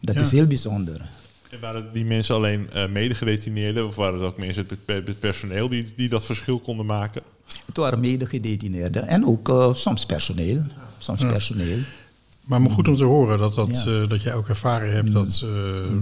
[0.02, 0.22] Dat Ja.
[0.22, 1.10] is heel bijzonder.
[1.50, 5.70] En waren die mensen alleen eh medegedetineerden of waren het ook mensen met, met personeel
[5.70, 7.22] die, die dat verschil konden maken?
[7.66, 10.62] Het waren medegedetineerden en ook eh, soms personeel.
[10.98, 11.80] Soms personeel.
[12.48, 14.02] Maar maar goed om te horen dat, dat, Ja.
[14.02, 15.50] Eh, dat jij ook ervaren hebt dat eh,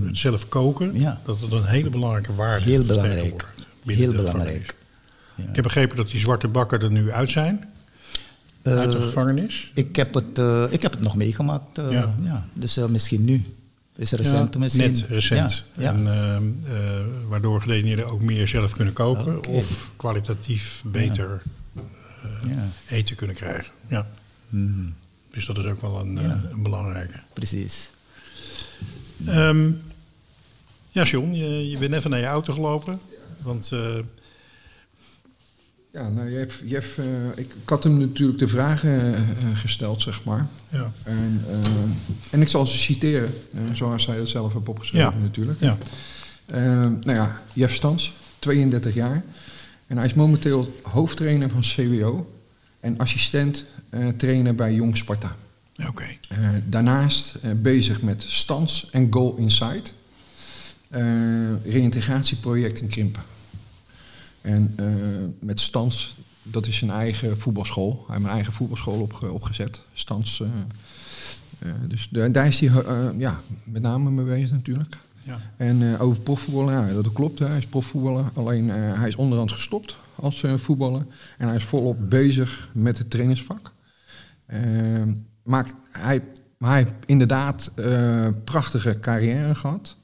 [0.08, 1.22] het zelf koken, Ja.
[1.26, 3.46] dat het een hele belangrijke waarde Heel belangrijk.
[3.86, 4.76] Heel belangrijk.
[5.36, 5.44] Ja.
[5.50, 7.66] Ik heb begrepen dat die zwarte bakken er nu uit zijn,
[8.64, 9.72] uit de Eh, gevangenis.
[9.74, 11.78] Ik heb het, eh, ik heb het nog meegemaakt.
[11.78, 11.92] eh,
[12.24, 12.46] Ja.
[12.54, 13.44] Dus eh, misschien nu.
[13.98, 14.92] Is recent misschien.
[14.92, 15.66] Net recent.
[15.78, 15.90] Ja, ja.
[15.94, 21.42] En, eh, eh, waardoor gedetineerden ook meer zelf kunnen koken of kwalitatief beter
[22.90, 23.72] eten kunnen krijgen.
[23.88, 24.08] Ja.
[24.50, 24.72] Mhm,
[25.36, 27.20] Dus dat is ook wel een, eh, een belangrijke.
[27.34, 27.90] precies.
[29.26, 29.72] Ehm,
[30.92, 33.00] ja, John, je, je bent even naar je auto gelopen.
[33.42, 33.96] Want eh,
[35.92, 40.48] Ja, nou, Jeff, Jeff, eh, ik, ik had hem natuurlijk de vragen gesteld, zeg maar.
[40.70, 40.92] ja.
[41.04, 41.46] En,
[42.32, 43.34] en ik zal ze citeren,
[43.74, 45.22] zoals hij het zelf heeft opgeschreven Ja.
[45.24, 45.60] natuurlijk.
[45.60, 45.78] Ja.
[46.46, 49.24] Eh, nou ja, Jeff Stans, 32 jaar.
[49.88, 52.35] En hij is momenteel hoofdtrainer van CWO
[52.86, 55.36] en assistent eh, trainer bij Jong Sparta.
[55.88, 56.04] Oké.
[56.30, 59.94] Eh, daarnaast eh, bezig met Stans en Goal Insight.
[61.64, 63.24] Reïntegratieproject in Krimpen.
[64.42, 64.76] En
[65.40, 68.04] met Stans, dat is zijn eigen voetbalschool.
[68.08, 69.80] Hij heeft een eigen voetbalschool opge- opgezet.
[69.94, 70.44] Stans.
[71.88, 72.72] dus da- daar is hij
[73.18, 74.98] ja, met name mee bezig natuurlijk.
[75.24, 75.40] Ja.
[75.58, 77.40] En over profvoetballen, ja, dat klopt.
[77.40, 78.26] Hij is profvoetballer.
[78.34, 81.06] Alleen hij is onderhand gestopt als eh, voetballer.
[81.38, 83.74] En hij is volop bezig met het trainersvak.
[84.46, 86.22] Ehm, maar hij,
[86.60, 89.98] hij heeft inderdaad eh prachtige carrière gehad.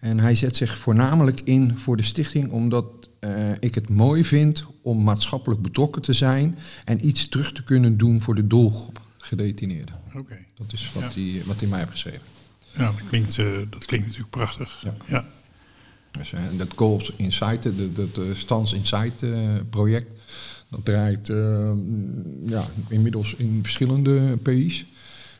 [0.00, 2.86] En hij zet zich voornamelijk in voor de stichting omdat
[3.20, 7.96] eh, ik het mooi vind om maatschappelijk betrokken te zijn en iets terug te kunnen
[7.96, 9.94] doen voor de doelgroep gedetineerden.
[10.18, 10.36] Oké.
[10.54, 11.20] Dat is wat, Ja.
[11.20, 12.22] hij, wat hij mij heeft geschreven.
[12.76, 13.36] Ja, dat klinkt,
[13.70, 14.78] dat klinkt natuurlijk prachtig.
[14.82, 14.94] Ja.
[15.06, 15.24] ja.
[16.10, 20.14] Dus, eh, dat Goals Insight, dat dat, eh, Stans Insight eh, project,
[20.68, 21.72] dat draait eh,
[22.46, 24.84] ja, inmiddels in verschillende PI's.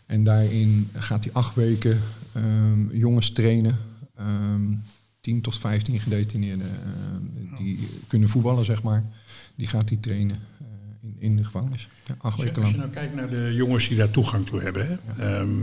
[0.07, 2.01] En daarin gaat hij acht weken
[2.33, 3.79] ehm, jongens trainen.
[4.17, 4.73] ehm,
[5.21, 9.05] 10 tot 15 gedetineerden uh, die kunnen voetballen, zeg maar.
[9.57, 10.67] Die gaat hij trainen uh,
[11.01, 11.89] in, in de gevangenis.
[12.07, 12.93] Ja, acht Als je, weken als je lang.
[12.93, 14.87] nou kijkt naar de jongens die daar toegang toe hebben.
[15.05, 15.23] Hè?
[15.39, 15.61] Ehm,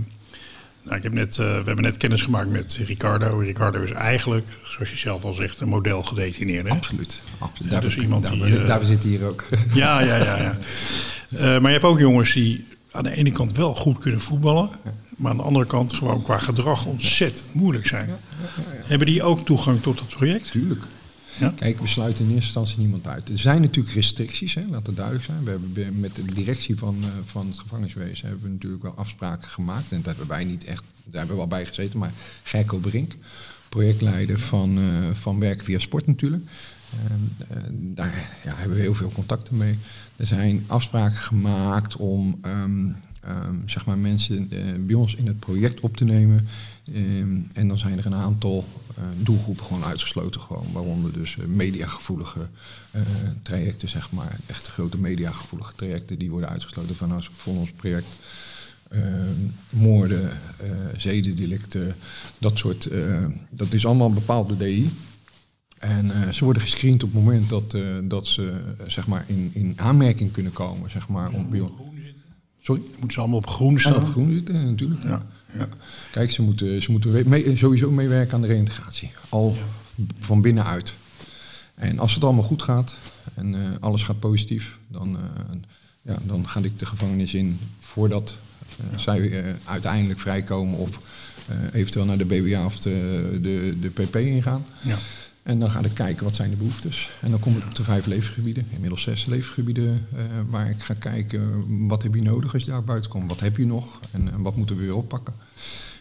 [0.86, 3.38] nou, ik heb net, eh, we hebben net kennis gemaakt met Ricardo.
[3.38, 6.70] Ricardo is eigenlijk, zoals je zelf al zegt, een model gedetineerde.
[6.70, 7.22] Absoluut.
[7.38, 7.72] absoluut.
[7.72, 9.46] Ja, Daar, dus iemand daar, die, eh, daar zit hier ook.
[9.74, 10.38] Ja, ja, ja.
[10.38, 10.58] ja.
[11.30, 14.70] Eh, maar je hebt ook jongens die aan de ene kant wel goed kunnen voetballen.
[15.18, 18.10] Maar aan de andere kant gewoon qua gedrag ontzettend moeilijk zijn.
[18.86, 20.52] Hebben die ook toegang tot het project?
[20.52, 20.84] Tuurlijk.
[21.40, 21.54] Ja.
[21.56, 23.30] Kijk, we sluiten in eerste instantie niemand uit.
[23.30, 25.44] Er zijn natuurlijk restricties, hè, laat het duidelijk zijn.
[25.44, 28.94] We hebben be- met de directie van, eh, van het gevangeniswezen hebben we natuurlijk wel
[28.96, 29.92] afspraken gemaakt.
[29.92, 32.00] En dat hebben wij niet echt, daar hebben we wel bij gezeten.
[32.00, 32.12] Maar
[32.44, 33.14] Gerco Brink,
[33.70, 36.44] projectleider van, eh, van Werk via Sport natuurlijk.
[37.50, 39.78] Eh, daar ja, hebben we heel veel contacten mee.
[40.16, 42.88] Er zijn afspraken gemaakt om ehm,
[43.22, 44.50] ehm, zeg maar mensen
[44.86, 46.48] bij ons in het project op te nemen.
[46.94, 48.66] Ehm, en dan zijn er een aantal
[49.18, 52.48] doelgroepen gewoon uitgesloten, gewoon, waaronder dus eh, mediagevoelige
[52.92, 53.02] eh,
[53.42, 54.38] trajecten, zeg maar.
[54.46, 58.08] Echt grote mediagevoelige trajecten, die worden uitgesloten van, ons, van ons project.
[58.90, 59.04] Ehm,
[59.70, 61.96] moorden, eh, zedendelicten,
[62.38, 62.86] dat soort.
[62.86, 64.90] eh, dat is allemaal bepaald door DI.
[65.80, 69.24] En eh, ze worden gescreend op het moment dat, eh, dat ze eh, zeg maar
[69.28, 70.92] in, in aanmerking kunnen komen.
[70.92, 71.48] Zeg maar, om
[72.62, 72.82] Sorry?
[72.92, 73.96] Moeten ze allemaal op groen Ja, staan?
[73.96, 75.04] op groen zitten, eh, natuurlijk.
[75.04, 75.26] Ja.
[75.58, 75.68] Ja.
[76.12, 79.12] Kijk, ze moeten, ze moeten mee- sowieso meewerken aan de reïntegratie.
[79.30, 79.58] Al
[80.20, 80.94] van binnenuit.
[81.76, 82.96] En als het allemaal goed gaat
[83.34, 85.24] en eh, alles gaat positief, dan, eh,
[86.02, 88.38] ja, dan ga ik de gevangenis in voordat
[88.80, 91.00] eh, zij uiteindelijk vrijkomen of
[91.72, 94.66] eventueel naar de BBA of de, de, de PP ingaan.
[94.82, 94.98] Ja.
[95.46, 97.10] En dan ga ik kijken wat zijn de behoeftes.
[97.22, 100.94] En dan kom ik op de vijf leefgebieden, inmiddels zes leefgebieden, eh, waar ik ga
[100.94, 103.30] kijken wat heb je nodig als je daar buiten komt.
[103.30, 105.34] Wat heb je nog en, en wat moeten we weer oppakken.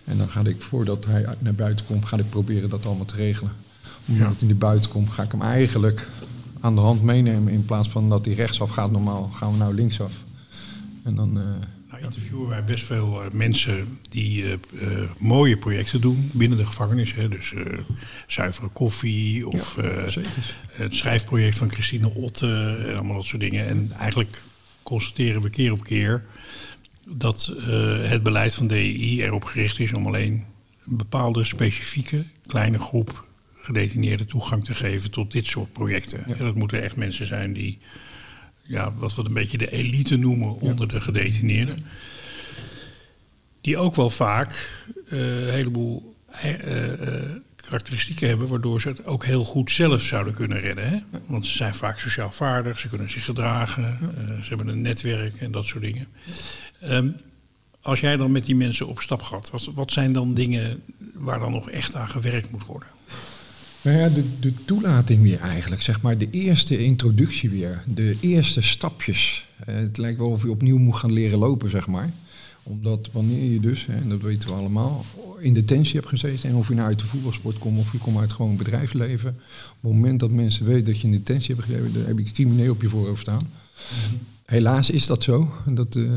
[0.04, 3.14] En dan ga ik, voordat hij naar buiten komt, ga ik proberen dat allemaal te
[3.14, 3.52] regelen.
[4.08, 6.08] Omdat hij naar buiten komt, ga ik hem eigenlijk
[6.60, 7.52] aan de hand meenemen.
[7.52, 10.12] In plaats van dat hij rechtsaf gaat normaal, gaan we nou linksaf.
[11.02, 11.44] En dan, eh,
[12.04, 17.14] interviewen wij best veel eh, mensen die eh, eh, mooie projecten doen binnen de gevangenis.
[17.14, 17.28] Hè.
[17.28, 17.52] Dus
[18.26, 20.22] zuivere koffie of Ja,
[20.72, 23.66] het schrijfproject van Christine Otte en allemaal dat soort dingen.
[23.66, 24.40] En eigenlijk
[24.82, 26.24] constateren we keer op keer
[27.06, 27.54] dat
[28.02, 30.44] het beleid van DEI erop gericht is om alleen
[30.86, 33.24] een bepaalde specifieke kleine groep
[33.56, 36.24] gedetineerden toegang te geven tot dit soort projecten.
[36.24, 37.78] En dat moeten echt mensen zijn die,
[38.66, 41.86] ja, wat we een beetje de elite noemen onder de gedetineerden.
[43.60, 49.24] Die ook wel vaak eh, een heleboel eh, eh, karakteristieken hebben, waardoor ze het ook
[49.24, 50.88] heel goed zelf zouden kunnen redden.
[50.88, 50.98] Hè?
[51.26, 53.98] Want ze zijn vaak sociaal vaardig, ze kunnen zich gedragen,
[54.42, 56.06] ze hebben een netwerk en dat soort dingen.
[56.80, 57.08] Ehm,
[57.82, 60.82] als jij dan met die mensen op stap gaat, wat, wat zijn dan dingen
[61.14, 62.88] waar dan nog echt aan gewerkt moet worden?
[63.84, 66.18] Nou ja, de, de toelating weer eigenlijk, zeg maar.
[66.18, 67.84] De eerste introductie weer.
[67.94, 69.46] De eerste stapjes.
[69.64, 72.12] Eh, het lijkt wel of je opnieuw moet gaan leren lopen, zeg maar.
[72.62, 75.04] Omdat wanneer je dus, en dat weten we allemaal,
[75.38, 76.48] in detentie hebt gezeten...
[76.48, 79.30] en of je nou uit de voetbalsport komt of je komt uit gewoon bedrijfsleven...
[79.30, 81.92] op het moment dat mensen weten dat je in detentie hebt gezeten...
[81.92, 83.50] dan heb je crimineel op je voorhoofd staan.
[84.44, 85.52] Helaas is dat zo.
[85.66, 86.12] Dat, eh,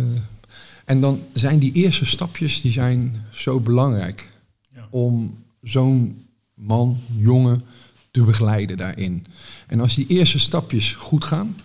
[0.86, 4.28] en dan zijn die eerste stapjes die zijn zo belangrijk
[4.76, 4.88] Ja.
[4.90, 6.27] om zo'n
[6.58, 7.64] man, jongen
[8.12, 9.26] te begeleiden daarin.
[9.68, 11.56] En als die eerste stapjes goed gaan,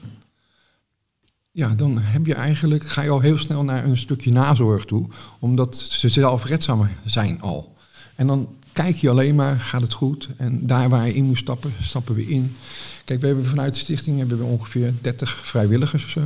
[1.51, 5.09] ja, dan heb je eigenlijk, ga je al heel snel naar een stukje nazorg toe,
[5.39, 7.77] omdat ze zelfredzaam zijn al.
[8.15, 10.29] En dan kijk je alleen maar, gaat het goed?
[10.37, 12.57] En daar waar je in moet stappen, stappen we in.
[13.05, 16.25] Kijk, we hebben vanuit de stichting hebben we ongeveer 30 vrijwilligers eh,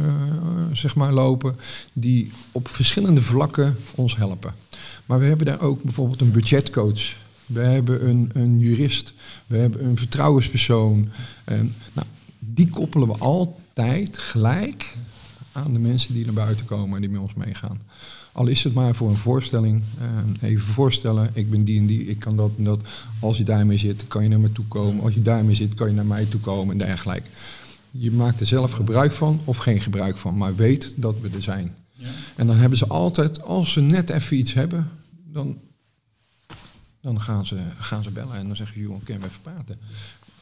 [0.73, 1.57] zeg maar, lopen,
[1.93, 4.55] die op verschillende vlakken ons helpen.
[5.07, 7.15] Maar we hebben daar ook bijvoorbeeld een budgetcoach.
[7.47, 9.13] We hebben een, een jurist.
[9.47, 11.09] We hebben een vertrouwenspersoon.
[11.45, 12.07] En, nou,
[12.39, 14.97] die koppelen we altijd gelijk
[15.53, 17.81] aan de mensen die naar buiten komen en die met ons meegaan.
[18.33, 19.83] Al is het maar voor een voorstelling.
[20.41, 22.81] eh, even voorstellen, ik ben die en die, ik kan dat en dat.
[23.21, 25.03] Als je daarmee zit, kan je naar me toe komen.
[25.03, 27.29] Als je daarmee zit, kan je naar mij toe komen en dergelijke.
[27.91, 31.43] Je maakt er zelf gebruik van of geen gebruik van, maar weet dat we er
[31.43, 31.75] zijn.
[32.37, 34.91] En dan hebben ze altijd, als ze net even iets hebben,
[35.33, 35.57] dan,
[37.15, 39.79] dan gaan, ze, gaan ze bellen en dan zeggen ze, joh, kunnen we even praten.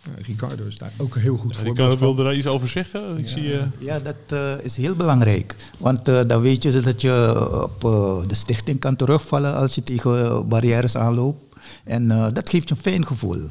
[0.03, 1.99] Eh, Ricardo is daar ook heel goed kan van.
[1.99, 3.19] wilde daar iets over zeggen.
[3.19, 3.59] Ik zie...
[3.59, 5.55] eh, Ja, dat eh, is heel belangrijk.
[5.79, 9.83] Want eh, dan weet je dat je op eh, de stichting kan terugvallen als je
[9.83, 11.57] tegen barrières aanloopt.
[11.85, 13.51] En eh, dat geeft je een fijn gevoel.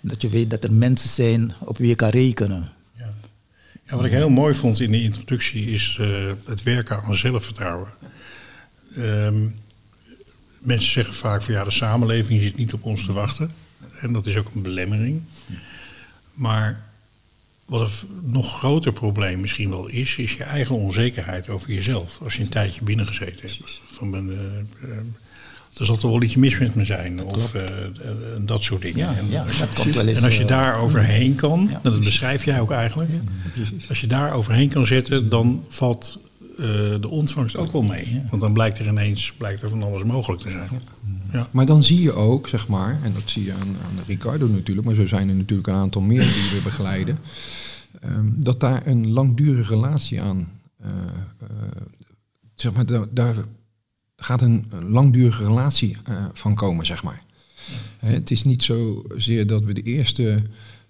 [0.00, 2.68] Dat je weet dat er mensen zijn op wie je kan rekenen.
[2.94, 3.14] Ja.
[3.86, 6.08] Ja, wat ik heel mooi vond in de introductie is eh,
[6.46, 7.88] het werken aan zelfvertrouwen.
[8.96, 9.36] Ehm,
[10.62, 13.52] mensen zeggen vaak van ja, de samenleving zit niet op ons te wachten.
[14.00, 15.22] En dat is ook een belemmering.
[16.34, 16.80] Maar
[17.64, 22.18] wat een nog groter probleem misschien wel is, is je eigen onzekerheid over jezelf.
[22.22, 23.80] Als je een tijdje binnengezeten hebt.
[23.86, 24.30] Van ben,
[24.82, 24.88] eh,
[25.78, 27.24] er zal toch wel iets mis met me zijn.
[27.24, 27.64] Of eh,
[28.40, 28.98] dat soort dingen.
[28.98, 30.18] Ja, en, ja, als je, dat komt wel eens.
[30.18, 31.80] en als je daar overheen kan, Ja.
[31.82, 33.10] dat beschrijf jij ook eigenlijk.
[33.88, 36.18] Als je daar overheen kan zetten, dan valt
[37.00, 38.22] de ontvangst ook wel mee.
[38.30, 40.80] Want dan blijkt er ineens blijkt er van alles mogelijk te zijn.
[41.32, 41.48] Ja.
[41.50, 44.86] Maar dan zie je ook, zeg maar, en dat zie je aan, aan Ricardo natuurlijk,
[44.86, 47.18] maar zo zijn er natuurlijk een aantal meer die we begeleiden,
[48.00, 50.48] ehm, dat daar een langdurige relatie aan,
[50.80, 50.90] eh,
[51.38, 51.46] eh,
[52.54, 53.34] zeg maar, daar, daar
[54.16, 57.22] gaat een, langdurige relatie eh, van komen, zeg maar.
[57.98, 60.42] Het is niet zozeer dat we de eerste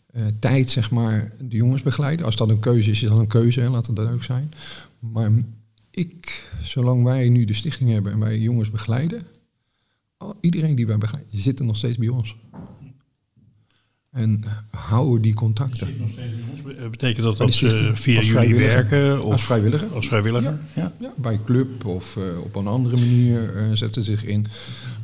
[0.07, 2.27] eh, tijd, zeg maar, de jongens begeleiden.
[2.27, 4.53] Als dat een keuze is, is dat een keuze, hè, laat het dat ook zijn.
[4.99, 5.31] Maar
[5.93, 9.23] ik, zolang wij nu de stichting hebben en wij jongens begeleiden,
[10.41, 12.37] iedereen die wij begeleiden, zit er nog steeds bij ons.
[14.11, 15.89] En houden die contacten.
[15.89, 18.01] Eh, Betekent dat Bij de dat ze stichting.
[18.01, 19.25] via jullie werken?
[19.25, 19.89] Of Als vrijwilliger.
[19.89, 20.59] Als vrijwilliger?
[20.75, 20.93] Ja.
[21.01, 24.47] Ja, bij club of eh, op een andere manier eh, zetten ze zich in.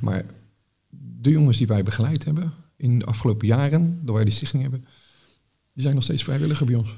[0.01, 0.24] Maar
[1.20, 4.81] de jongens die wij begeleid hebben in de afgelopen jaren, dat wij die stichting hebben,
[5.72, 6.88] die zijn nog steeds vrijwilliger bij ons.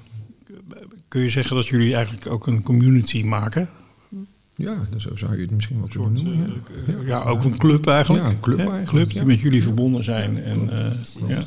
[1.09, 3.69] Kun je zeggen dat jullie eigenlijk ook een community maken?
[4.61, 6.53] Ja, dus zo zou je het misschien wel kunnen noemen.
[6.87, 6.93] Ja.
[6.93, 8.25] Ja, ja ook een club eigenlijk.
[8.25, 9.25] Ja, een club eigenlijk, Club die ja.
[9.25, 10.43] met jullie verbonden zijn.
[10.43, 11.43] En, eh, ja.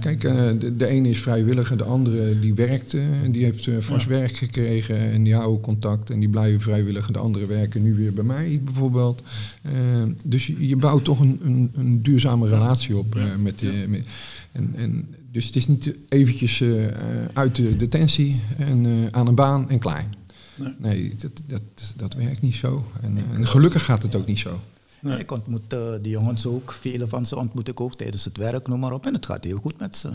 [0.00, 3.66] Kijk, eh, de, de ene is vrijwilliger, de andere die werkt, eh, en die heeft
[3.66, 7.10] eh, vast werk gekregen en die houden contact en die blijven vrijwillig.
[7.10, 9.22] De anderen werken nu weer bij mij bijvoorbeeld.
[9.62, 9.72] Eh,
[10.24, 13.84] dus je, je bouwt toch een, een, een duurzame relatie op eh, met de.
[13.88, 14.04] met-
[14.52, 16.92] en, en, dus het is niet eventjes eh, eh,
[17.32, 20.04] uit de detentie en eh, aan een baan en klaar.
[20.56, 20.74] Nee.
[20.78, 21.62] Nee, dat, dat,
[21.96, 22.86] dat werkt niet zo.
[23.02, 24.60] En, eh, en gelukkig gaat het ook niet zo.
[25.00, 25.18] Nee.
[25.18, 28.68] Ik ontmoet eh, die jongens ook, vele van ze ontmoet ik ook tijdens het werk,
[28.68, 29.06] noem maar op.
[29.06, 30.10] En het gaat heel goed met ze.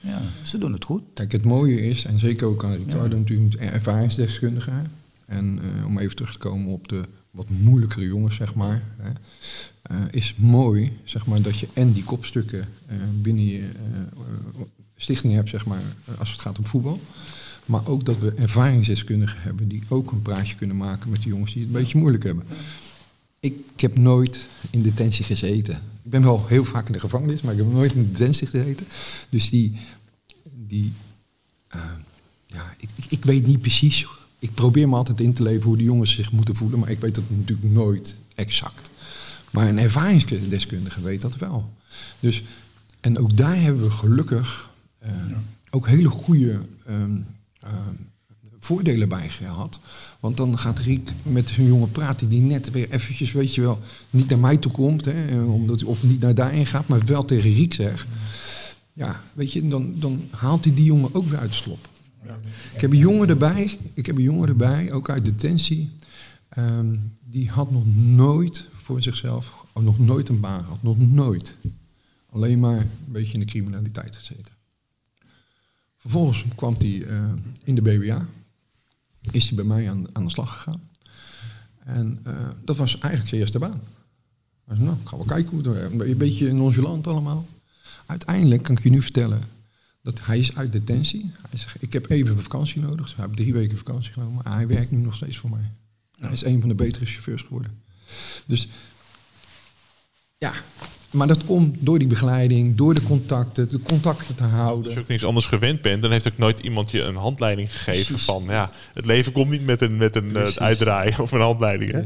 [0.00, 1.02] Ja, ze doen het goed.
[1.14, 4.72] Kijk, het mooie is, en zeker ook aan Ricardo natuurlijk, een ervaringsdeskundige.
[5.26, 8.82] En eh, om even terug te komen op de wat moeilijkere jongens, zeg maar.
[8.96, 9.10] Hè,
[9.82, 14.60] eh, is mooi, zeg maar, dat je en die kopstukken eh, binnen je eh,
[14.96, 17.00] stichting hebt, zeg maar, eh, als het gaat om voetbal.
[17.70, 21.52] Maar ook dat we ervaringsdeskundigen hebben die ook een praatje kunnen maken met die jongens
[21.52, 22.44] die het een beetje moeilijk hebben.
[23.40, 25.74] Ik heb nooit in detentie gezeten.
[25.74, 28.86] Ik ben wel heel vaak in de gevangenis, maar ik heb nooit in detentie gezeten.
[29.28, 29.76] Dus die,
[30.66, 30.92] die
[31.68, 31.80] eh,
[32.46, 34.06] ja, ik, ik, ik weet niet precies.
[34.38, 37.00] Ik probeer me altijd in te leven hoe de jongens zich moeten voelen, maar ik
[37.00, 38.90] weet dat natuurlijk nooit exact.
[39.50, 41.72] Maar een ervaringsdeskundige weet dat wel.
[42.20, 42.42] Dus,
[43.00, 45.10] en ook daar hebben we gelukkig eh,
[45.70, 47.18] ook hele goede ehm,
[47.60, 47.94] ehm,
[48.58, 49.78] voordelen bij gehad.
[50.20, 53.78] Want dan gaat Riek met hun jongen praten die net weer eventjes, weet je wel,
[54.10, 55.04] niet naar mij toe komt.
[55.04, 58.06] Hè, eh, omdat, of niet naar daarin gaat, maar wel tegen Riek zegt.
[58.92, 61.88] Ja, weet je, dan, dan haalt hij die jongen ook weer uit de slop.
[62.74, 65.90] Ik heb een jongen erbij, ik heb een jongen erbij, ook uit detentie.
[66.48, 71.56] ehm, die had nog nooit voor zichzelf, of nog nooit een baan gehad, nog nooit.
[72.30, 74.52] Alleen maar een beetje in de criminaliteit gezeten.
[76.00, 77.32] Vervolgens kwam hij eh,
[77.64, 78.26] in de BWA.
[79.30, 80.90] Is hij bij mij aan, aan de slag gegaan.
[81.78, 83.80] En eh, dat was eigenlijk zijn eerste baan.
[84.64, 85.92] Hij zei, nou, ik ga wel kijken hoe het.
[86.00, 87.46] Een beetje nonchalant allemaal.
[88.06, 89.40] Uiteindelijk kan ik je nu vertellen
[90.02, 91.30] dat hij is uit detentie.
[91.48, 93.06] Hij zegt, ik heb even vakantie nodig.
[93.06, 94.42] Dus hij heeft drie weken vakantie genomen.
[94.44, 95.70] Maar hij werkt nu nog steeds voor mij.
[96.18, 97.82] Hij is een van de betere chauffeurs geworden.
[98.46, 98.68] Dus
[100.38, 100.52] ja,
[101.10, 104.84] maar dat komt door die begeleiding, door de contacten, de contacten te houden.
[104.84, 107.72] Als je ook niks anders gewend bent, dan heeft ook nooit iemand je een handleiding
[107.72, 111.40] gegeven van ja, het leven komt niet met een, met een eh, uitdraai of een
[111.40, 111.92] handleiding.
[111.92, 112.02] Hè?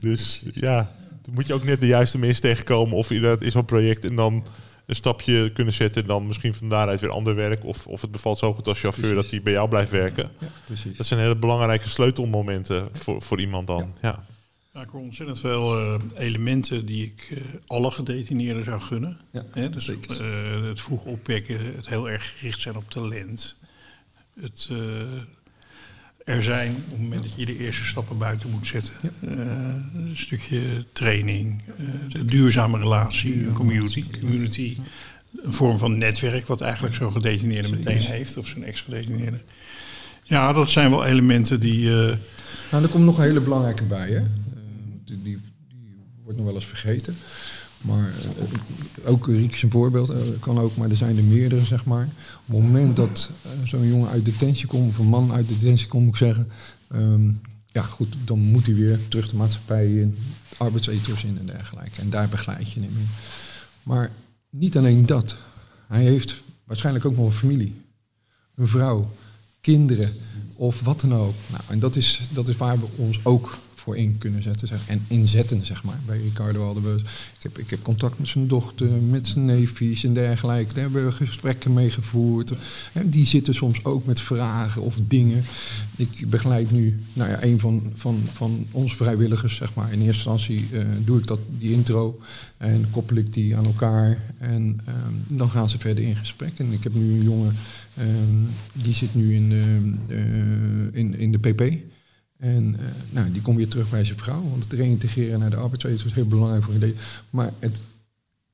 [0.00, 0.90] Dus ja,
[1.22, 4.16] dan moet je ook net de juiste mensen tegenkomen of inderdaad is zo'n project en
[4.16, 4.44] dan
[4.86, 8.10] een stapje kunnen zetten en dan misschien van daaruit weer ander werk of, of het
[8.10, 10.30] bevalt zo goed als chauffeur dat hij bij jou blijft werken.
[10.38, 10.46] Ja.
[10.96, 13.92] Dat zijn hele belangrijke sleutelmomenten voor, voor iemand dan.
[14.02, 14.08] Ja.
[14.08, 14.24] Ja,
[14.82, 19.16] ik hoor ontzettend veel eh, elementen die ik eh, alle gedetineerden zou gunnen.
[19.54, 20.20] Ja, dus zeker.
[20.20, 23.56] eh, het vroeg opwekken, het heel erg gericht zijn op talent.
[24.40, 24.68] Het
[26.24, 28.92] er zijn op het moment dat je de eerste stappen buiten moet zetten.
[29.20, 31.62] Een stukje training,
[32.08, 34.76] de duurzame relatie, een community, community.
[35.42, 39.40] Een vorm van netwerk wat eigenlijk zo'n gedetineerde meteen heeft, of zo'n ex-gedetineerde.
[40.22, 41.90] Ja, dat zijn wel elementen die...
[41.90, 42.16] eh,
[42.70, 44.16] Nou, er komt nog een hele belangrijke bij, hè.
[44.16, 44.24] Eh,
[45.04, 45.94] die, die, die
[46.26, 47.16] wordt nog wel eens vergeten.
[47.80, 51.64] Maar eh, ook Riek is een voorbeeld, eh, kan ook, maar er zijn er meerdere,
[51.64, 52.04] zeg maar.
[52.46, 55.88] Op het moment dat eh, zo'n jongen uit detentie komt, of een man uit detentie
[55.88, 56.50] komt, moet ik zeggen...
[56.90, 57.30] ehm,
[57.72, 60.16] ja, goed, dan moet hij weer terug de maatschappij in,
[60.56, 62.00] arbeidsethos in en dergelijke.
[62.00, 63.06] En daar begeleid je hem in.
[63.82, 64.10] Maar
[64.50, 65.36] niet alleen dat.
[65.86, 67.80] Hij heeft waarschijnlijk ook nog een familie.
[68.54, 69.12] Een vrouw,
[69.60, 70.14] kinderen
[70.54, 71.34] of wat dan ook.
[71.50, 74.68] Nou, en dat is, dat is waar we ons ook voor in kunnen zetten.
[74.68, 74.88] Zeg.
[74.88, 75.98] En inzetten, zeg maar.
[76.06, 76.94] Bij Ricardo hadden we...
[77.36, 80.74] Ik heb, ik heb contact met zijn dochter, met zijn neefjes en dergelijke.
[80.74, 82.52] Daar hebben we gesprekken mee gevoerd.
[82.92, 85.44] En die zitten soms ook met vragen of dingen.
[85.96, 89.92] Ik begeleid nu nou ja, een van, van, van onze vrijwilligers, zeg maar.
[89.92, 92.20] In eerste instantie uh, doe ik dat, die intro.
[92.56, 94.22] En koppel ik die aan elkaar.
[94.38, 96.52] En um, dan gaan ze verder in gesprek.
[96.56, 97.54] En ik heb nu een jongen...
[97.98, 101.94] Um, die zit nu in de, uh, in, in de PP.
[102.38, 104.42] En uh, nou, die komt weer terug bij zijn vrouw.
[104.50, 106.94] Want het reintegreren naar de arbeidswezen is heel belangrijk voor een idee.
[107.30, 107.80] Maar het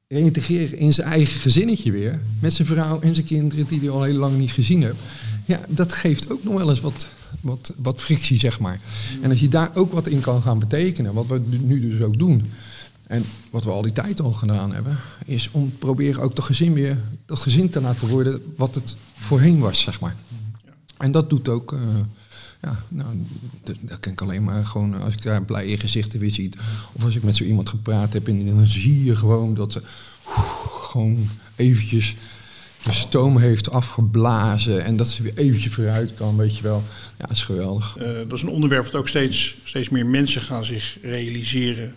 [0.08, 2.20] reintegreren in zijn eigen gezinnetje weer.
[2.40, 4.98] Met zijn vrouw en zijn kinderen die hij al heel lang niet gezien hebt.
[5.46, 7.08] Ja, dat geeft ook nog wel eens wat,
[7.40, 8.80] wat, wat frictie, zeg maar.
[9.20, 11.14] En als je daar ook wat in kan gaan betekenen.
[11.14, 12.50] Wat we nu dus ook doen.
[13.06, 14.96] En wat we al die tijd al gedaan hebben.
[15.24, 19.58] Is om proberen ook dat gezin weer, dat gezin te laten worden wat het voorheen
[19.58, 20.16] was, zeg maar.
[20.96, 21.72] En dat doet ook...
[21.72, 21.80] Uh,
[22.62, 23.08] ja, nou,
[23.80, 26.50] dat kan ik alleen maar gewoon als ik daar blije gezichten weer zie.
[26.92, 29.82] Of als ik met zo iemand gepraat heb en dan zie je gewoon dat ze
[30.92, 32.14] gewoon eventjes
[32.84, 36.82] de stoom heeft afgeblazen en dat ze weer eventjes vooruit kan, weet je wel.
[37.18, 37.96] Ja, dat is geweldig.
[37.98, 41.94] Uh, dat is een onderwerp dat ook steeds, steeds meer mensen gaan zich realiseren.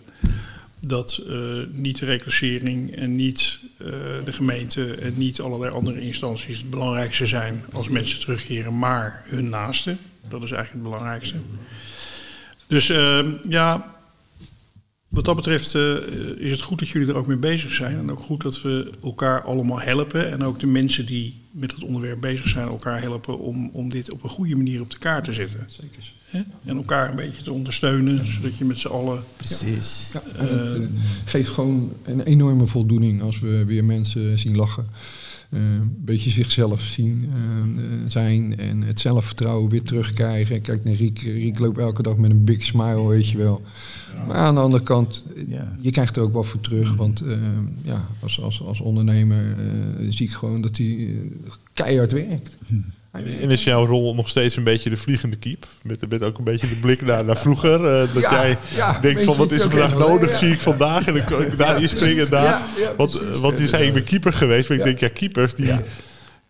[0.80, 3.88] Dat uh, niet de reclassering en niet uh,
[4.24, 9.48] de gemeente en niet allerlei andere instanties het belangrijkste zijn als mensen terugkeren, maar hun
[9.48, 9.98] naasten.
[10.28, 11.36] Dat is eigenlijk het belangrijkste.
[12.66, 13.94] Dus uh, ja,
[15.08, 15.96] wat dat betreft uh,
[16.36, 17.98] is het goed dat jullie er ook mee bezig zijn.
[17.98, 20.30] En ook goed dat we elkaar allemaal helpen.
[20.30, 24.12] En ook de mensen die met het onderwerp bezig zijn, elkaar helpen om, om dit
[24.12, 25.66] op een goede manier op de kaart te zetten.
[25.68, 26.12] Zeker.
[26.26, 26.42] Hè?
[26.64, 29.24] En elkaar een beetje te ondersteunen, zodat je met z'n allen.
[29.36, 30.10] Precies.
[30.12, 30.88] Ja, ja, het uh,
[31.24, 34.86] geeft gewoon een enorme voldoening als we weer mensen zien lachen.
[35.50, 40.60] Uh, een beetje zichzelf zien uh, zijn en het zelfvertrouwen weer terugkrijgen.
[40.60, 41.20] Kijk naar Riek.
[41.20, 43.62] Riek loopt elke dag met een big smile, weet je wel.
[44.26, 45.24] Maar aan de andere kant,
[45.80, 46.94] je krijgt er ook wat voor terug.
[46.94, 47.36] Want uh,
[47.82, 49.56] ja, als, als, als ondernemer
[50.08, 51.22] zie ik gewoon dat hij
[51.72, 52.56] keihard werkt.
[53.40, 55.66] En is jouw rol nog steeds een beetje de vliegende kiep?
[55.82, 57.80] Met, met ook een beetje de blik naar, naar vroeger.
[57.80, 60.36] Uh, dat ja, jij ja, denkt van wat is er vandaag nodig, ja.
[60.36, 61.06] zie ik vandaag.
[61.06, 62.62] En dan kan ik daar inspringen en daar.
[62.96, 64.68] want, want je zei ik ben keeper geweest.
[64.68, 65.72] Maar ik denk ja, keepers die...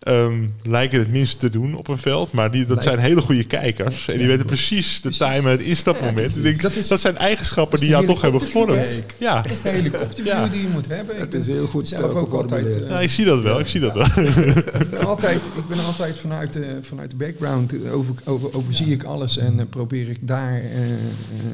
[0.09, 2.33] Um, lijken het minst te doen op een veld.
[2.33, 4.09] Maar die, dat zijn hele goede kijkers.
[4.09, 6.35] En die weten precies de time en het instapmoment.
[6.35, 9.05] Ja, dat, is, dat, zijn eigenschappen die jou toch hebben gevormd.
[9.19, 9.43] Ja.
[9.43, 11.17] Dat is de helikopterview die je moet hebben.
[11.17, 12.67] Het is heel goed zelf ook altijd.
[12.67, 13.61] Uh, ja, ik zie dat wel.
[13.61, 14.25] Ik zie dat wel.
[14.27, 17.89] ik, ben altijd, ik ben altijd vanuit de, vanuit de background.
[17.91, 19.39] Over, over, overzie ik alles.
[19.39, 20.71] En uh, probeer ik daar uh,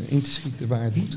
[0.06, 1.16] in te schieten waar het moet.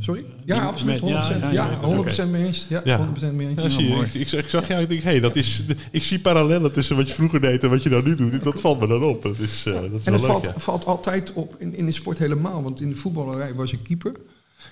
[0.00, 0.24] Sorry?
[0.44, 1.00] Ja, absoluut.
[1.00, 1.04] 100%.
[1.04, 1.78] Ja, ja,
[2.26, 2.66] 100% mee eens.
[2.68, 3.08] Ja, ja.
[3.30, 3.60] 100% mee eens.
[3.60, 6.72] Ja, zie je, ik, ik, zag jou, ik denk, hey, dat is, ik zie parallellen
[6.72, 8.44] tussen wat je vroeger deed en wat je nou nu doet.
[8.44, 9.22] Dat valt me dan op.
[9.22, 11.92] Dat is, uh, dat is en dat leuk, valt, valt altijd op in, in de
[11.92, 12.62] sport helemaal.
[12.62, 14.12] Want in de voetballerij was ik keeper.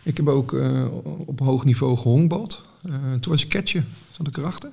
[0.02, 0.86] Ik heb ook uh,
[1.26, 2.62] op hoog niveau gehongbald.
[2.88, 3.84] Uh, toen was ik catcher.
[4.16, 4.70] Zat ik erachter.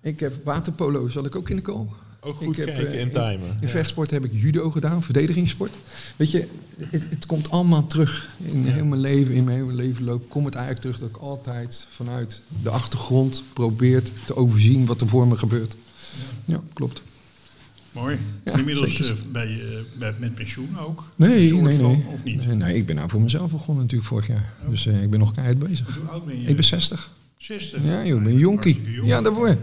[0.00, 1.92] Ik heb waterpolo, zat ik ook in de kool.
[2.20, 3.48] Ook goed ik kijken heb, uh, en timen.
[3.48, 5.76] In, in vechtsport heb ik judo gedaan, verdedigingssport.
[6.16, 6.46] Weet je,
[6.90, 8.28] het, het komt allemaal terug.
[8.38, 11.22] In heel mijn leven, in mijn hele leven loop, komt het eigenlijk terug dat ik
[11.22, 15.76] altijd vanuit de achtergrond probeert te overzien wat er voor me gebeurt.
[16.44, 17.02] Ja, klopt.
[17.92, 18.18] Mooi.
[18.44, 19.62] Ja, Inmiddels uh, bij, uh,
[19.98, 21.04] bij, met pensioen ook?
[21.16, 21.78] Nee, nee, nee.
[21.78, 22.46] Van, of niet?
[22.46, 24.52] Nee, nee, ik ben nou voor mezelf begonnen natuurlijk vorig jaar.
[24.62, 24.70] Oh.
[24.70, 25.98] Dus uh, ik ben nog keihard bezig.
[26.00, 26.48] Hoe oud ben je?
[26.48, 27.10] Ik ben 60.
[27.36, 27.82] 60?
[27.82, 28.82] Ja, joh, ik ben een jonkie.
[29.02, 29.56] Ja, daarvoor.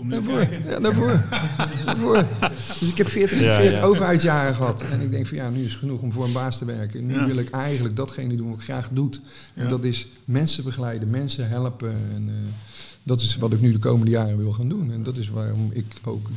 [0.00, 0.46] Daarvoor.
[0.64, 1.22] Ja, daarvoor.
[1.84, 2.24] daarvoor.
[2.80, 3.82] Dus ik heb 40, 40 ja, ja.
[3.82, 4.82] overheidsjaren gehad.
[4.82, 7.06] En ik denk van ja, nu is het genoeg om voor een baas te werken.
[7.06, 7.26] Nu ja.
[7.26, 9.10] wil ik eigenlijk datgene doen wat ik graag doe.
[9.54, 11.96] En dat is mensen begeleiden, mensen helpen.
[12.14, 12.34] En, uh,
[13.02, 14.92] dat is wat ik nu de komende jaren wil gaan doen.
[14.92, 16.28] En dat is waarom ik ook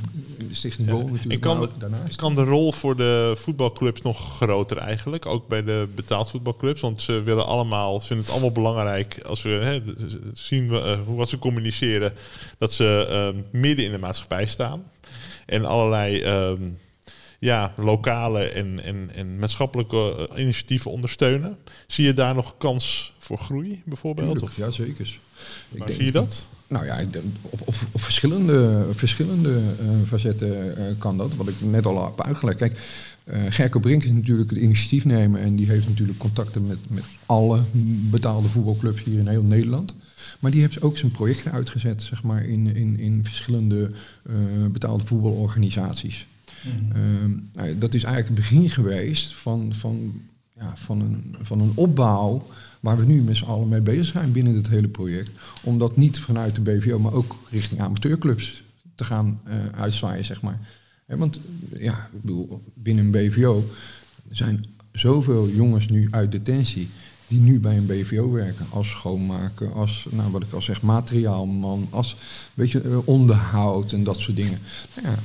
[0.51, 2.15] Stichting Goal natuurlijk en kan de, daarnaast.
[2.15, 5.25] Kan de rol voor de voetbalclubs nog groter eigenlijk?
[5.25, 6.81] Ook bij de betaald voetbalclubs?
[6.81, 9.81] Want ze willen allemaal, ze vinden het allemaal belangrijk als we hè,
[10.33, 12.13] zien uh, hoe wat ze communiceren,
[12.57, 14.83] dat ze uh, midden in de maatschappij staan.
[15.45, 16.77] En allerlei um,
[17.39, 21.57] ja, lokale en, en, en maatschappelijke initiatieven ondersteunen.
[21.87, 24.49] Zie je daar nog kans voor groei bijvoorbeeld?
[24.55, 25.19] Ja, zeker.
[25.69, 26.47] Waar zie je dat?
[26.67, 27.03] Nou ja,
[27.41, 31.35] op, op, op verschillende, verschillende uh, facetten uh, kan dat.
[31.35, 32.57] Wat ik net al heb uitgelegd.
[32.57, 32.79] Kijk,
[33.23, 37.61] uh, Gerco Brink is natuurlijk de initiatiefnemer en die heeft natuurlijk contacten met, met alle
[38.09, 39.93] betaalde voetbalclubs hier in heel Nederland.
[40.39, 43.91] Maar die heeft ook zijn projecten uitgezet, zeg maar, in, in, in verschillende
[44.71, 46.25] betaalde voetbalorganisaties.
[46.65, 47.31] Mm-hmm.
[47.31, 50.21] Uh, nou, dat is eigenlijk het begin geweest van, van
[50.55, 52.47] ja, van, een, van een opbouw
[52.79, 55.31] waar we nu met z'n allen mee bezig zijn binnen dit hele project.
[55.63, 58.63] Om dat niet vanuit de BVO, maar ook richting amateurclubs
[58.95, 60.59] te gaan eh, uitzwaaien, zeg maar.
[61.05, 61.39] Want
[61.77, 63.69] ja, ik bedoel, binnen een BVO
[64.29, 66.89] zijn zoveel jongens nu uit detentie
[67.27, 68.65] die nu bij een BVO werken.
[68.69, 72.17] Als schoonmaker, als, nou wat ik al zeg, materiaalman, als
[72.53, 74.59] weet je, eh, onderhoud en dat soort dingen.
[74.95, 75.15] Nou ja,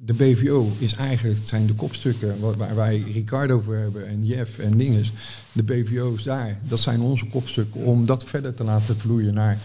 [0.00, 4.26] de BVO is eigenlijk, het zijn de kopstukken waar, waar wij Ricardo voor hebben en
[4.26, 5.12] Jeff en dinges.
[5.52, 9.58] De BVO's daar, dat zijn onze kopstukken om dat verder te laten vloeien naar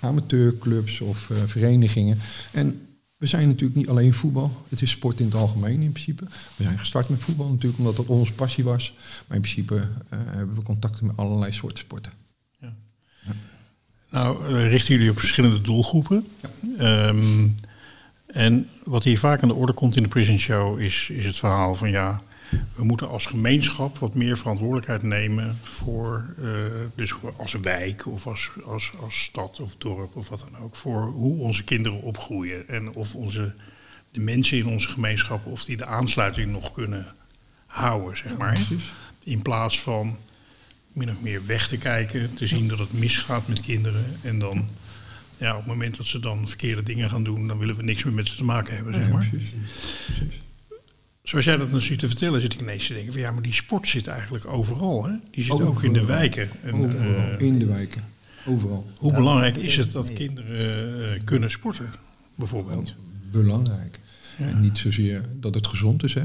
[0.00, 2.18] amateurclubs of eh, verenigingen.
[2.50, 2.86] En
[3.16, 6.24] we zijn natuurlijk niet alleen voetbal, het is sport in het algemeen in principe.
[6.56, 8.94] We zijn gestart met voetbal natuurlijk omdat dat onze passie was.
[9.26, 12.12] Maar in principe eh, hebben we contacten met allerlei soorten sporten.
[14.10, 16.26] Nou, eh, richten jullie op verschillende doelgroepen.
[16.78, 17.48] Ehm,
[18.38, 21.36] en wat hier vaak aan de orde komt in de Prison Show is, is het
[21.36, 22.22] verhaal van ja,
[22.74, 26.46] we moeten als gemeenschap wat meer verantwoordelijkheid nemen voor, eh,
[26.94, 31.02] dus als wijk of als, als, als stad of dorp of wat dan ook, voor
[31.02, 33.54] hoe onze kinderen opgroeien en of onze,
[34.10, 37.06] de mensen in onze gemeenschap, of die de aansluiting nog kunnen
[37.66, 38.68] houden, zeg maar.
[39.24, 40.16] In plaats van
[40.92, 44.68] min of meer weg te kijken, te zien dat het misgaat met kinderen en dan
[45.38, 48.04] ja, op het moment dat ze dan verkeerde dingen gaan doen, dan willen we niks
[48.04, 49.30] meer met ze te maken hebben, zeg maar.
[51.22, 53.42] Zoals jij dat nu ziet te vertellen, zit ik ineens te denken van ja, maar
[53.42, 55.04] die sport zit eigenlijk overal.
[55.06, 55.12] Hè?
[55.30, 56.50] Die zit ook in de wijken.
[56.62, 58.04] En, Overal, eh, in de wijken,
[58.46, 58.90] overal.
[58.96, 61.92] hoe belangrijk is het dat kinderen eh, kunnen sporten,
[62.34, 62.94] bijvoorbeeld?
[63.30, 63.98] belangrijk.
[64.38, 66.24] En niet zozeer dat het gezond is, hè.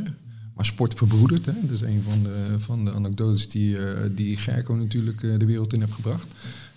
[0.53, 1.53] Maar sport verbroedert, hè.
[1.61, 5.45] Dat is een van de, van de anekdotes die, eh, die Gerco natuurlijk eh, de
[5.45, 6.27] wereld in heeft gebracht.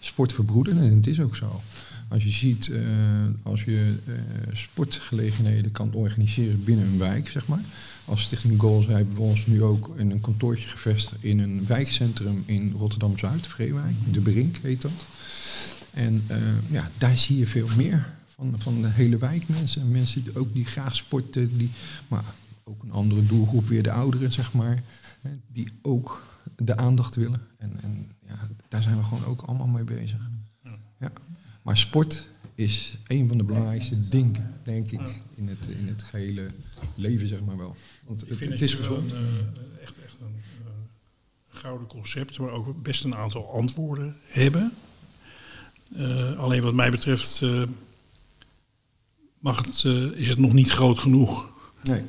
[0.00, 1.60] Sport verbroedert en het is ook zo.
[2.08, 2.82] Als je ziet, eh,
[3.42, 4.14] als je eh,
[4.52, 7.60] sportgelegenheden kan organiseren binnen een wijk, zeg maar.
[8.04, 12.42] Als Stichting Goals hebben we ons nu ook in een kantoortje gevestigd in een wijkcentrum
[12.46, 13.94] in Rotterdam-Zuid, Vreewijk.
[14.12, 15.04] De Brink heet dat.
[15.90, 16.38] En eh,
[16.70, 19.90] ja, daar zie je veel meer van, van de hele wijk mensen.
[19.90, 21.70] Mensen die ook die graag sporten, die,
[22.08, 22.24] maar
[22.64, 24.82] ook een andere doelgroep weer de ouderen, zeg maar.
[25.52, 26.22] Die ook
[26.56, 27.40] de aandacht willen.
[27.58, 30.28] En, en ja, daar zijn we gewoon ook allemaal mee bezig.
[31.66, 36.50] Maar sport is een van de belangrijkste dingen, denk ik, in het, in het gehele
[36.94, 37.76] leven, zeg maar wel.
[38.04, 39.12] Want Ik het, vind het dat is gezond.
[39.12, 40.70] een, eh, echt, echt een eh,
[41.60, 44.72] gouden concept, maar ook best een aantal antwoorden hebben.
[45.96, 47.42] Eh, alleen wat mij betreft
[49.38, 51.48] mag het, is het nog niet groot genoeg.
[51.82, 52.02] Nee.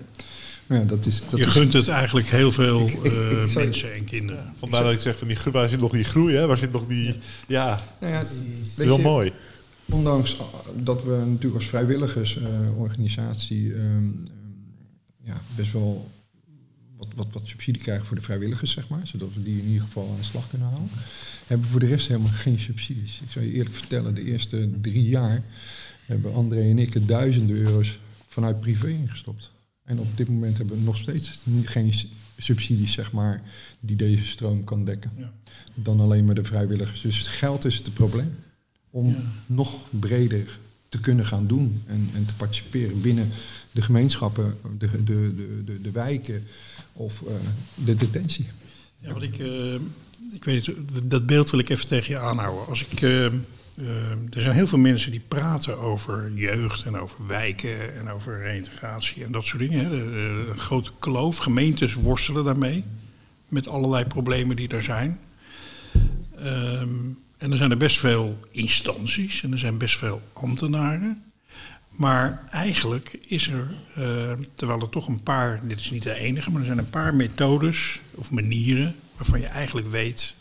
[0.70, 3.43] Ja, dat is, dat je is, gunt het eigenlijk heel veel Ik- ik- ik eh,
[3.43, 4.53] zou- mensen en kinderen.
[4.55, 6.47] Vandaar dat ik zeg van die, waar zit nog die groei, hè?
[6.47, 7.15] Waar zit nog die...
[7.47, 9.32] Ja, nou ja, het is weet wel mooi.
[9.86, 10.41] Ondanks uh,
[10.84, 14.05] dat we natuurlijk als vrijwilligersorganisatie ehm, ehm,
[15.24, 16.11] ja, best wel
[16.97, 19.82] wat, wat, wat subsidie krijgen voor de vrijwilligers, zeg maar, zodat we die in ieder
[19.84, 20.89] geval aan de slag kunnen halen,
[21.47, 23.20] hebben we voor de rest helemaal geen subsidies.
[23.24, 25.43] Ik zal je eerlijk vertellen, de eerste drie jaar
[26.05, 29.51] hebben André en ik er duizenden euro's vanuit privé ingestopt.
[29.88, 31.93] En op dit moment hebben we nog steeds geen
[32.38, 33.41] subsidies, zeg maar,
[33.79, 35.11] die deze stroom kan dekken.
[35.17, 35.31] Ja.
[35.73, 37.01] Dan alleen maar de vrijwilligers.
[37.01, 38.35] Dus het geld is het probleem
[38.89, 39.15] om
[39.45, 40.59] nog breder
[40.89, 43.29] te kunnen gaan doen en, en te participeren binnen
[43.71, 45.03] de gemeenschappen, de, de,
[45.35, 46.43] de, de, de wijken
[46.93, 47.33] of eh,
[47.75, 48.47] de detentie.
[48.97, 49.73] Ja, wat ik, eh,
[50.33, 52.67] ik weet niet, dat beeld wil ik even tegen je aanhouden.
[52.67, 53.27] Als ik, eh,
[53.78, 58.41] eh, er zijn heel veel mensen die praten over jeugd en over wijken en over
[58.41, 59.80] reïntegratie en dat soort dingen.
[59.80, 59.89] Hè.
[59.89, 62.84] De, grote kloof, gemeentes worstelen daarmee
[63.47, 65.19] met allerlei problemen die er zijn.
[66.38, 66.89] Ehm,
[67.38, 71.23] en er zijn er best veel instanties en er zijn best veel ambtenaren.
[71.89, 76.51] Maar eigenlijk is er, eh, terwijl er toch een paar, dit is niet de enige,
[76.51, 80.36] maar er zijn een paar methodes of manieren waarvan je eigenlijk weet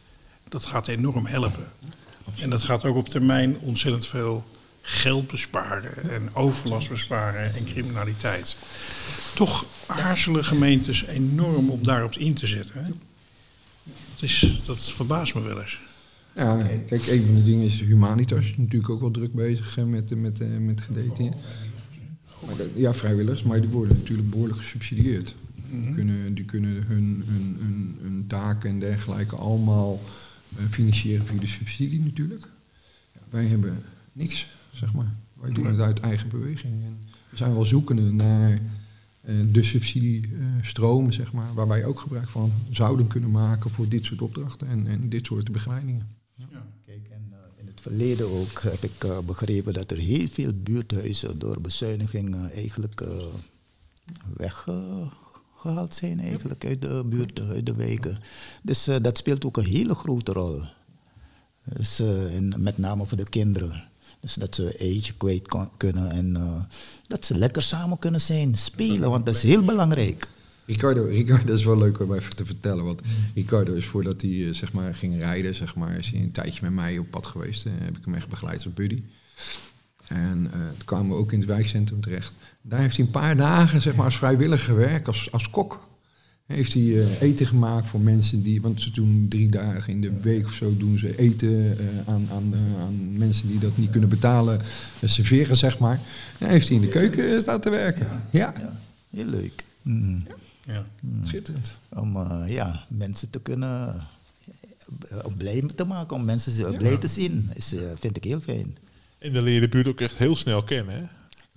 [0.48, 1.66] dat gaat enorm helpen.
[2.40, 4.44] En dat gaat ook op termijn ontzettend veel
[4.82, 8.56] geld besparen en overlast besparen en criminaliteit.
[9.34, 12.84] Toch aarzelen gemeentes enorm om daarop in te zetten.
[12.84, 12.90] Hè?
[14.14, 15.80] Dat, is, dat verbaast me wel eens.
[16.36, 20.16] Ja, kijk, een van de dingen is Humanitas is natuurlijk ook wel druk bezig met,
[20.20, 21.40] met, de- met gedetineerden.
[22.74, 25.34] Ja, vrijwilligers, maar die worden natuurlijk behoorlijk gesubsidieerd.
[25.70, 30.10] Die kunnen, die kunnen hun, hun, hun, hun taken en dergelijke allemaal eh,
[30.70, 32.48] financieren via de subsidie natuurlijk.
[33.12, 33.82] Ja, wij hebben
[34.12, 35.14] niks, zeg maar.
[35.34, 36.84] Wij doen het uit eigen beweging.
[36.84, 36.98] En
[37.30, 38.60] we zijn wel zoekende naar
[39.20, 44.04] eh, de subsidiestromen, zeg maar, waar wij ook gebruik van zouden kunnen maken voor dit
[44.04, 46.08] soort opdrachten en, en dit soort begeleidingen.
[46.86, 50.50] Kijk, en eh, in het verleden ook heb ik eh, begrepen dat er heel veel
[50.54, 53.26] buurthuizen door bezuiniging eh, eigenlijk eh,
[55.88, 58.18] zijn eigenlijk uit de buurten, uit de wijken.
[58.62, 60.62] Dus eh, dat speelt ook een hele grote rol.
[61.64, 63.88] Dus, eh, met name voor de kinderen.
[64.20, 66.62] Dus dat ze een eitje kwijt kunnen en eh,
[67.06, 70.28] dat ze lekker samen kunnen zijn, spelen, want dat is heel belangrijk.
[70.66, 72.84] Ricardo, Ricardo, is wel leuk om even te vertellen.
[72.84, 73.00] Want
[73.34, 76.72] Ricardo is voordat hij zeg maar, ging rijden, zeg maar, is hij een tijdje met
[76.72, 77.64] mij op pad geweest.
[77.64, 79.02] En heb ik hem echt begeleid als buddy.
[80.08, 82.36] En eh, toen kwamen we ook in het wijkcentrum terecht.
[82.68, 85.88] Daar heeft hij een paar dagen zeg maar, als vrijwilliger gewerkt, als, als kok.
[86.46, 90.20] Heeft hij eh, eten gemaakt voor mensen die, want ze doen drie dagen in de
[90.20, 93.90] week of zo doen ze eten eh, aan, aan, eh, aan mensen die dat niet
[93.90, 94.60] kunnen betalen,
[95.04, 96.00] serveren zeg maar.
[96.38, 98.22] En heeft hij in de keuken staan te werken.
[98.30, 98.54] Ja,
[99.10, 99.64] Heel leuk.
[99.82, 100.26] Mm.
[100.66, 100.84] Ja.
[101.22, 101.72] schitterend.
[101.88, 104.06] Om ja, mensen te kunnen
[105.36, 108.76] blij te maken, om mensen zo blij te zien, is, eh, vind ik heel fijn.
[109.18, 110.94] En dan leer je de buurt ook echt heel snel kennen.
[110.94, 111.02] Hè?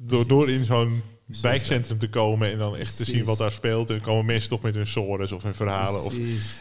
[0.01, 1.01] Door, door in zo'n
[1.41, 3.89] wijkcentrum te komen en dan echt te zien wat daar speelt.
[3.89, 6.03] En dan komen mensen toch met hun sores of hun verhalen.
[6.03, 6.15] Of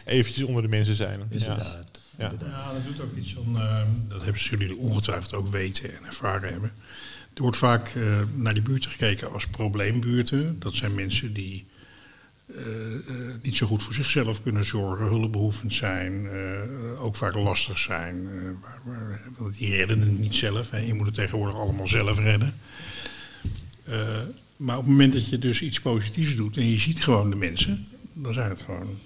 [0.05, 1.19] eventjes onder de mensen zijn.
[1.19, 1.25] Ja.
[1.29, 1.87] Inderdaad.
[2.17, 2.23] Ja.
[2.31, 2.49] inderdaad.
[2.49, 6.49] Ja, dat doet ook iets van, eh, dat hebben jullie ongetwijfeld ook weten en ervaren
[6.51, 6.71] hebben.
[7.33, 8.03] Er wordt vaak eh,
[8.35, 10.59] naar die buurten gekeken als probleembuurten.
[10.59, 11.67] Dat zijn mensen die
[12.55, 12.61] eh,
[12.95, 13.01] eh,
[13.41, 18.15] niet zo goed voor zichzelf kunnen zorgen, hulpbehoevend zijn, eh, ook vaak lastig zijn.
[18.27, 20.69] eh, waar- waar- want die redden het niet zelf.
[20.69, 20.77] Hè.
[20.77, 22.53] Je moet het tegenwoordig allemaal zelf redden.
[23.89, 23.97] Eh,
[24.57, 27.35] maar op het moment dat je dus iets positiefs doet en je ziet gewoon de
[27.35, 28.97] mensen, dan zijn het gewoon,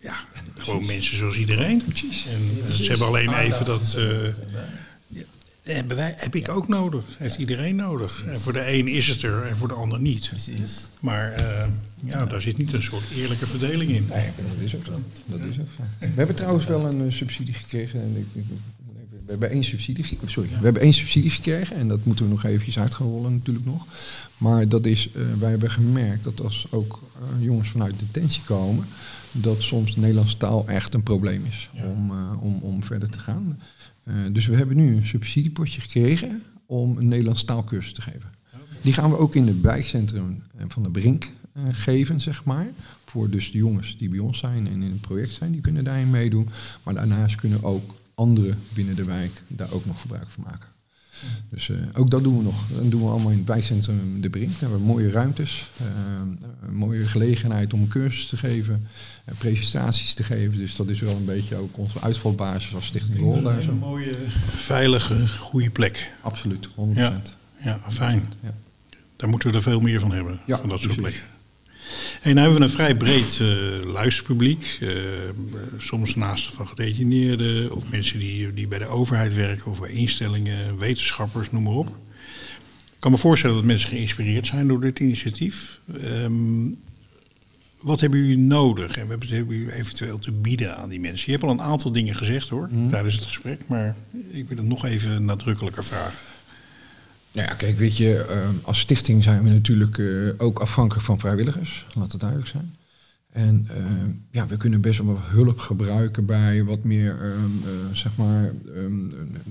[0.00, 0.16] ja,
[0.56, 1.82] gewoon mensen zoals iedereen.
[1.82, 3.94] En eh, ze hebben alleen even dat.
[3.98, 4.04] eh,
[5.08, 8.24] ja, hebben wij, heb ik ook nodig, heeft iedereen nodig.
[8.26, 10.28] En voor de een is het er en voor de ander niet.
[10.28, 10.86] Precies.
[11.00, 11.42] Maar
[12.04, 14.06] ja, daar zit niet een soort eerlijke verdeling in.
[14.08, 15.02] Nee, dat is ook zo.
[15.26, 15.82] Dat is ook zo.
[15.98, 18.00] We hebben trouwens wel een subsidie gekregen.
[18.00, 18.44] En ik-
[19.28, 22.30] we hebben één subsidie, ge- sorry, we hebben één subsidie gekregen en dat moeten we
[22.30, 23.86] nog eventjes uit gaan rollen natuurlijk nog.
[24.38, 28.86] Maar dat is, eh, wij hebben gemerkt dat als ook eh, jongens vanuit detentie komen,
[29.32, 33.58] dat soms Nederlandse taal echt een probleem is om, eh, om, om verder te gaan.
[34.32, 38.30] Dus we hebben nu een subsidiepotje gekregen om een Nederlandse taalkursus te geven.
[38.82, 41.30] Die gaan we ook in het wijkcentrum van de Brink
[41.70, 42.66] geven, zeg maar.
[43.04, 45.84] Voor dus de jongens die bij ons zijn en in het project zijn, die kunnen
[45.84, 46.48] daarin meedoen.
[46.82, 50.68] Maar daarnaast kunnen ook anderen binnen de wijk daar ook nog gebruik van maken.
[51.50, 52.64] Dus eh, ook dat doen we nog.
[52.72, 54.50] Dat doen we allemaal in het wijkcentrum De Brink.
[54.50, 55.86] Daar hebben we mooie ruimtes, eh,
[56.68, 58.86] een mooie gelegenheid om een cursus te geven,
[59.24, 60.58] eh, presentaties te geven.
[60.58, 63.72] Dus dat is wel een beetje ook onze uitvalbasis als Stichting Rol daar Een zo.
[63.74, 64.16] mooie,
[64.56, 66.10] veilige, goede plek.
[66.20, 67.34] Absoluut, 100%.
[67.60, 68.32] Ja, ja fijn.
[68.42, 68.54] Ja.
[69.16, 71.18] Daar moeten we er veel meer van hebben, Ja, van dat soort precies.
[71.18, 71.37] plekken.
[72.22, 73.48] En hebben we een vrij breed eh,
[73.92, 74.78] luisterpubliek.
[74.80, 74.88] eh,
[75.78, 80.78] soms naast van gedetineerden of mensen die, die bij de overheid werken of bij instellingen,
[80.78, 81.88] wetenschappers, noem maar op.
[81.88, 85.78] Ik kan me voorstellen dat mensen geïnspireerd zijn door dit initiatief.
[86.02, 86.66] Ehm,
[87.80, 91.24] wat hebben jullie nodig en wat hebben jullie eventueel te bieden aan die mensen?
[91.26, 93.96] Je hebt al een aantal dingen gezegd hoor, tijdens het gesprek, maar
[94.30, 96.18] ik wil het nog even nadrukkelijker vragen.
[97.32, 100.06] Nou ja, kijk, weet je, eh, als stichting zijn we natuurlijk eh,
[100.38, 102.76] ook afhankelijk van vrijwilligers, laat het duidelijk zijn.
[103.38, 103.82] En eh,
[104.30, 108.94] ja, we kunnen best wel hulp gebruiken bij wat meer, ehm, eh, zeg maar, ehm,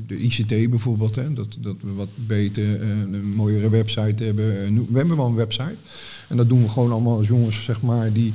[0.08, 1.16] de ICT bijvoorbeeld.
[1.16, 4.46] Hè, dat, dat we wat beter, eh, een mooiere website hebben.
[4.92, 5.76] We hebben wel een website.
[6.28, 8.34] En dat doen we gewoon allemaal als jongens, zeg maar, die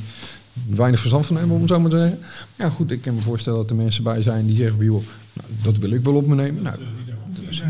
[0.68, 2.18] weinig verstand van hebben, om het zo maar te zeggen.
[2.56, 5.48] Ja, goed, ik kan me voorstellen dat er mensen bij zijn die zeggen, joh, nou,
[5.62, 6.62] dat wil ik wel op me nemen.
[6.62, 6.76] Nou,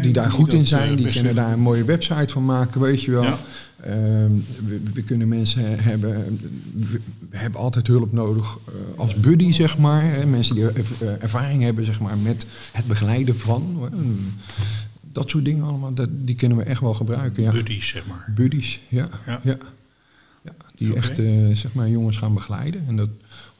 [0.02, 3.10] die daar goed in zijn, die kunnen daar een mooie website van maken, weet je
[3.10, 3.22] wel.
[3.22, 3.38] Ja.
[3.80, 4.30] Ehm,
[4.66, 6.38] we, we kunnen mensen he- hebben,
[6.72, 10.02] we, hebben altijd hulp nodig eh, als buddy, zeg maar.
[10.02, 13.90] Hè, mensen die eh, ervaring hebben, zeg maar, met het begeleiden van.
[15.12, 17.42] Dat soort dingen allemaal, dat, die kunnen we echt wel gebruiken.
[17.42, 17.50] Ja.
[17.52, 18.32] Buddies, zeg maar.
[18.34, 19.08] Buddies, ja.
[19.26, 19.40] Ja.
[19.42, 19.56] ja.
[20.42, 20.52] ja.
[20.76, 22.86] die echt eh, zeg maar, jongens gaan begeleiden.
[22.86, 23.08] En dat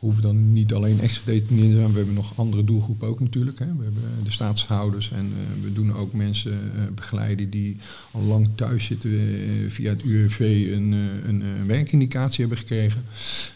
[0.02, 1.90] hoeven dan niet alleen ex-gedetineerden te zijn.
[1.90, 3.58] We hebben nog andere doelgroepen ook natuurlijk.
[3.58, 3.76] Hè.
[3.76, 7.76] We hebben de staatshouders en eh, we doen ook mensen eh, begeleiden die
[8.10, 10.92] al lang thuis zitten eh, via het UWV een,
[11.26, 13.02] een, werkindicatie hebben gekregen.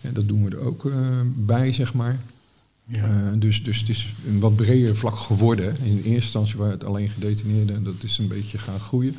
[0.00, 0.92] En dat doen we er ook
[1.34, 2.18] bij, zeg maar.
[2.84, 3.34] Ja.
[3.38, 5.76] Dus, dus het is een wat breder vlak geworden.
[5.82, 9.16] In eerste instantie waren het alleen gedetineerden en dat is een beetje gaan groeien.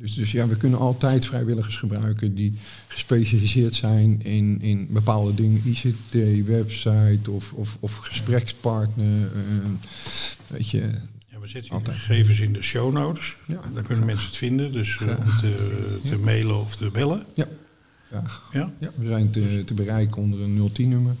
[0.00, 2.54] Dus, dus ja, we kunnen altijd vrijwilligers gebruiken die
[2.88, 5.60] gespecialiseerd zijn in, in bepaalde dingen.
[5.64, 9.22] ICT, website of, of, of gesprekspartner.
[9.34, 9.40] eh,
[10.46, 10.78] weet je,
[11.30, 11.96] Ja, we zetten Altijd.
[11.96, 13.36] gegevens in de show notes.
[13.46, 13.60] Ja.
[13.74, 17.24] Daar kunnen mensen het vinden, dus eh, om te, te mailen of te bellen.
[17.34, 17.46] ja,
[18.12, 18.22] ja,
[18.52, 18.72] Ja?
[18.80, 21.14] ja, we zijn te, te bereiken onder een 010-nummer.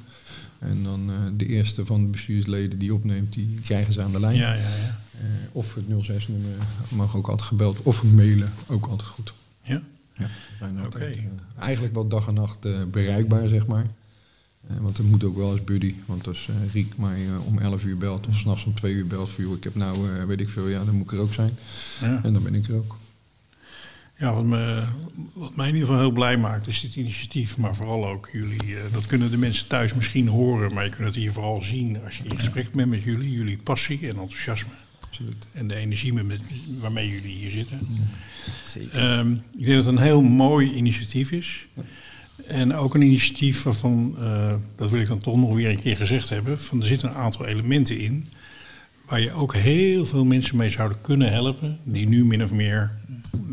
[0.58, 4.20] En dan eh, de eerste van de bestuursleden die opneemt, die krijgen ze aan de
[4.20, 4.36] lijn.
[4.36, 5.00] Ja, ja, ja.
[5.20, 6.50] Eh, of het 06-nummer
[6.88, 7.82] mag ook altijd gebeld.
[7.82, 9.32] Of mailen, ook altijd goed.
[9.62, 9.82] ja.
[10.18, 10.28] Ja,
[10.60, 11.16] bijna altijd.
[11.16, 11.22] eh,
[11.58, 13.86] eigenlijk wel dag en nacht eh, bereikbaar, zeg maar.
[14.80, 15.94] Want het moet ook wel als buddy.
[16.06, 19.30] Want als eh, Riek mij om 11 uur belt of s'nachts om 2 uur belt...
[19.30, 21.58] Voor, joh, ik heb nou, weet ik veel, ja, dan moet ik er ook zijn.
[22.00, 22.20] Ja.
[22.22, 22.96] En dan ben ik er ook.
[24.18, 24.84] Ja, wat, me,
[25.32, 27.56] wat mij in ieder geval heel blij maakt, is dit initiatief.
[27.58, 30.72] Maar vooral ook jullie, dat kunnen de mensen thuis misschien horen.
[30.74, 33.32] Maar je kunt het hier vooral zien als je in gesprek bent met jullie.
[33.32, 34.72] Jullie passie en enthousiasme.
[35.08, 35.46] Absoluut.
[35.52, 36.42] En de energie met, met-
[36.80, 37.78] waarmee jullie hier zitten.
[38.64, 38.98] Zeker.
[39.18, 41.66] Ehm, ik denk dat het een heel mooi initiatief is.
[42.46, 45.96] En ook een initiatief waarvan, eh, dat wil ik dan toch nog weer een keer
[45.96, 48.26] gezegd hebben, van er zitten een aantal elementen in
[49.06, 52.94] waar je ook heel veel mensen mee zouden kunnen helpen, die nu min of meer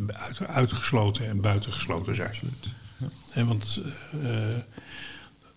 [0.08, 2.36] uit, uitgesloten en buitengesloten zijn.
[3.32, 3.82] Hè, want,
[4.24, 4.58] eh, eh,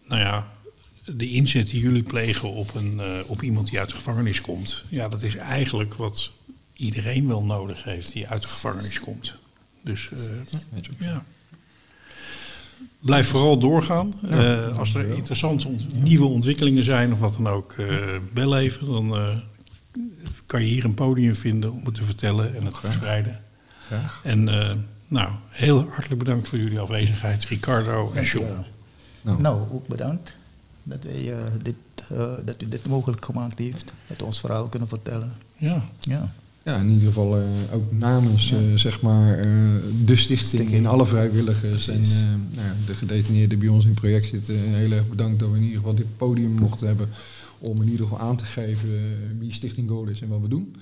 [0.08, 0.48] nou ja,
[1.16, 4.84] de inzet die jullie plegen op, een, eh, op iemand die uit de gevangenis komt,
[4.88, 6.32] ja, dat is eigenlijk wat
[6.72, 9.34] iedereen wel nodig heeft die uit de gevangenis komt.
[9.84, 10.18] Dus eh,
[10.98, 11.24] ja.
[13.00, 14.14] Blijf vooral doorgaan.
[14.30, 17.96] Eh, als er interessante ont- nieuwe ontwikkelingen zijn of wat dan ook, eh,
[18.32, 18.86] bel even.
[18.86, 19.36] Dan eh,
[20.46, 23.42] kan je hier een podium vinden om het te vertellen en het te verspreiden.
[23.86, 24.20] Graag.
[24.24, 24.74] En eh,
[25.08, 28.64] nou, heel hartelijk bedankt voor jullie afwezigheid, Ricardo en John.
[29.22, 30.36] Nou, Nou, ook bedankt
[30.88, 31.74] dat, wij, eh, dit,
[32.08, 33.92] eh, dat u dit mogelijk gemaakt heeft.
[34.06, 35.32] Dat we ons verhaal kunnen vertellen.
[35.56, 36.32] Ja, Ja,
[36.64, 39.44] Ja, in ieder geval eh, ook namens eh, zeg maar, eh,
[40.04, 40.74] de stichting Stichting.
[40.74, 42.22] en alle vrijwilligers Precies.
[42.22, 44.54] en eh, nou, ja, de gedetineerden die bij ons in het project zitten.
[44.58, 47.08] heel erg bedankt dat we in ieder geval dit podium mochten hebben
[47.60, 48.88] om in ieder geval aan te geven
[49.38, 50.76] wie Stichting Goal is en wat we doen.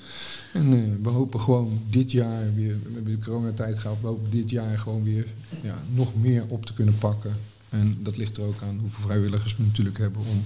[0.52, 4.30] En eh, we hopen gewoon dit jaar weer, we hebben de coronatijd gehad, we hopen
[4.30, 5.26] dit jaar gewoon weer
[5.62, 7.30] ja, nog meer op te kunnen pakken.
[7.68, 10.44] En dat ligt er ook aan hoeveel vrijwilligers we natuurlijk hebben om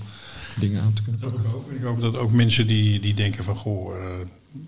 [0.58, 1.40] dingen aan te kunnen pakken.
[1.44, 1.70] ik ook.
[1.70, 4.14] Ik hoop dat ook mensen die, die denken van, goh, eh,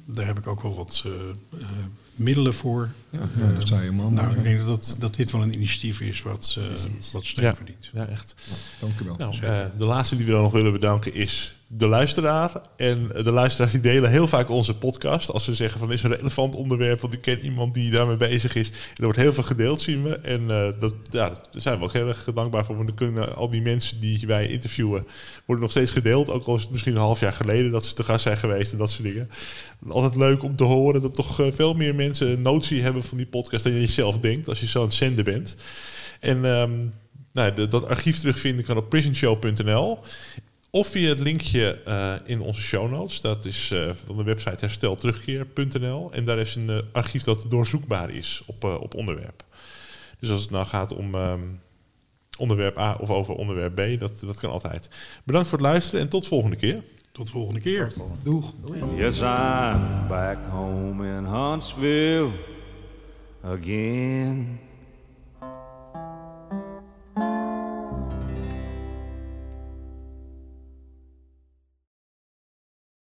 [0.04, 1.12] daar heb ik ook wel wat eh,
[1.60, 1.68] eh,
[2.14, 2.88] middelen voor.
[3.10, 4.12] Ja, ja, dat zei je man.
[4.14, 6.64] Nou, ik denk dat, dat, dat dit wel een initiatief is wat, eh,
[7.12, 7.54] wat steun Ja.
[7.54, 7.90] verdient.
[7.92, 8.34] Ja, echt.
[8.80, 9.16] Dank u wel.
[9.16, 12.52] Nou, eh, de laatste die we dan nog willen bedanken is de luisteraar.
[12.76, 15.30] En de luisteraars die delen heel vaak onze podcast.
[15.30, 18.54] Als ze zeggen van is een relevant onderwerp, want ik ken iemand die daarmee bezig
[18.54, 18.68] is.
[18.68, 20.16] Er wordt heel veel gedeeld, zien we.
[20.16, 22.74] En eh, dat, ja, daar zijn we ook heel erg dankbaar voor.
[22.74, 25.06] Want dan kunnen al die mensen die wij interviewen,
[25.46, 26.30] worden nog steeds gedeeld.
[26.30, 28.72] Ook al is het misschien een half jaar geleden dat ze te gast zijn geweest
[28.72, 29.30] en dat soort dingen.
[29.88, 33.26] Altijd leuk om te horen dat toch eh, veel meer mensen notie hebben van die
[33.26, 34.48] podcast dan je zelf denkt.
[34.48, 35.56] Als je zo aan het zenden bent.
[36.20, 36.72] En ehm,
[37.32, 39.98] nou, dat archief terugvinden kan op prisonshow.nl.
[40.74, 43.20] Of via het linkje eh, in onze show notes.
[43.20, 46.12] Dat is eh, van de website herstelterugkeer.nl.
[46.12, 49.44] En daar is een eh, archief dat doorzoekbaar is op, eh, op onderwerp.
[50.18, 51.40] Dus als het nou gaat om ehm,
[52.38, 54.90] onderwerp A of over onderwerp B, dat, dat kan altijd.
[55.24, 56.82] Bedankt voor het luisteren en tot volgende keer.
[57.12, 57.92] Tot volgende keer.
[58.22, 58.52] Doeg.
[58.96, 62.30] Yes, I'm back home in Huntsville
[63.42, 64.60] again.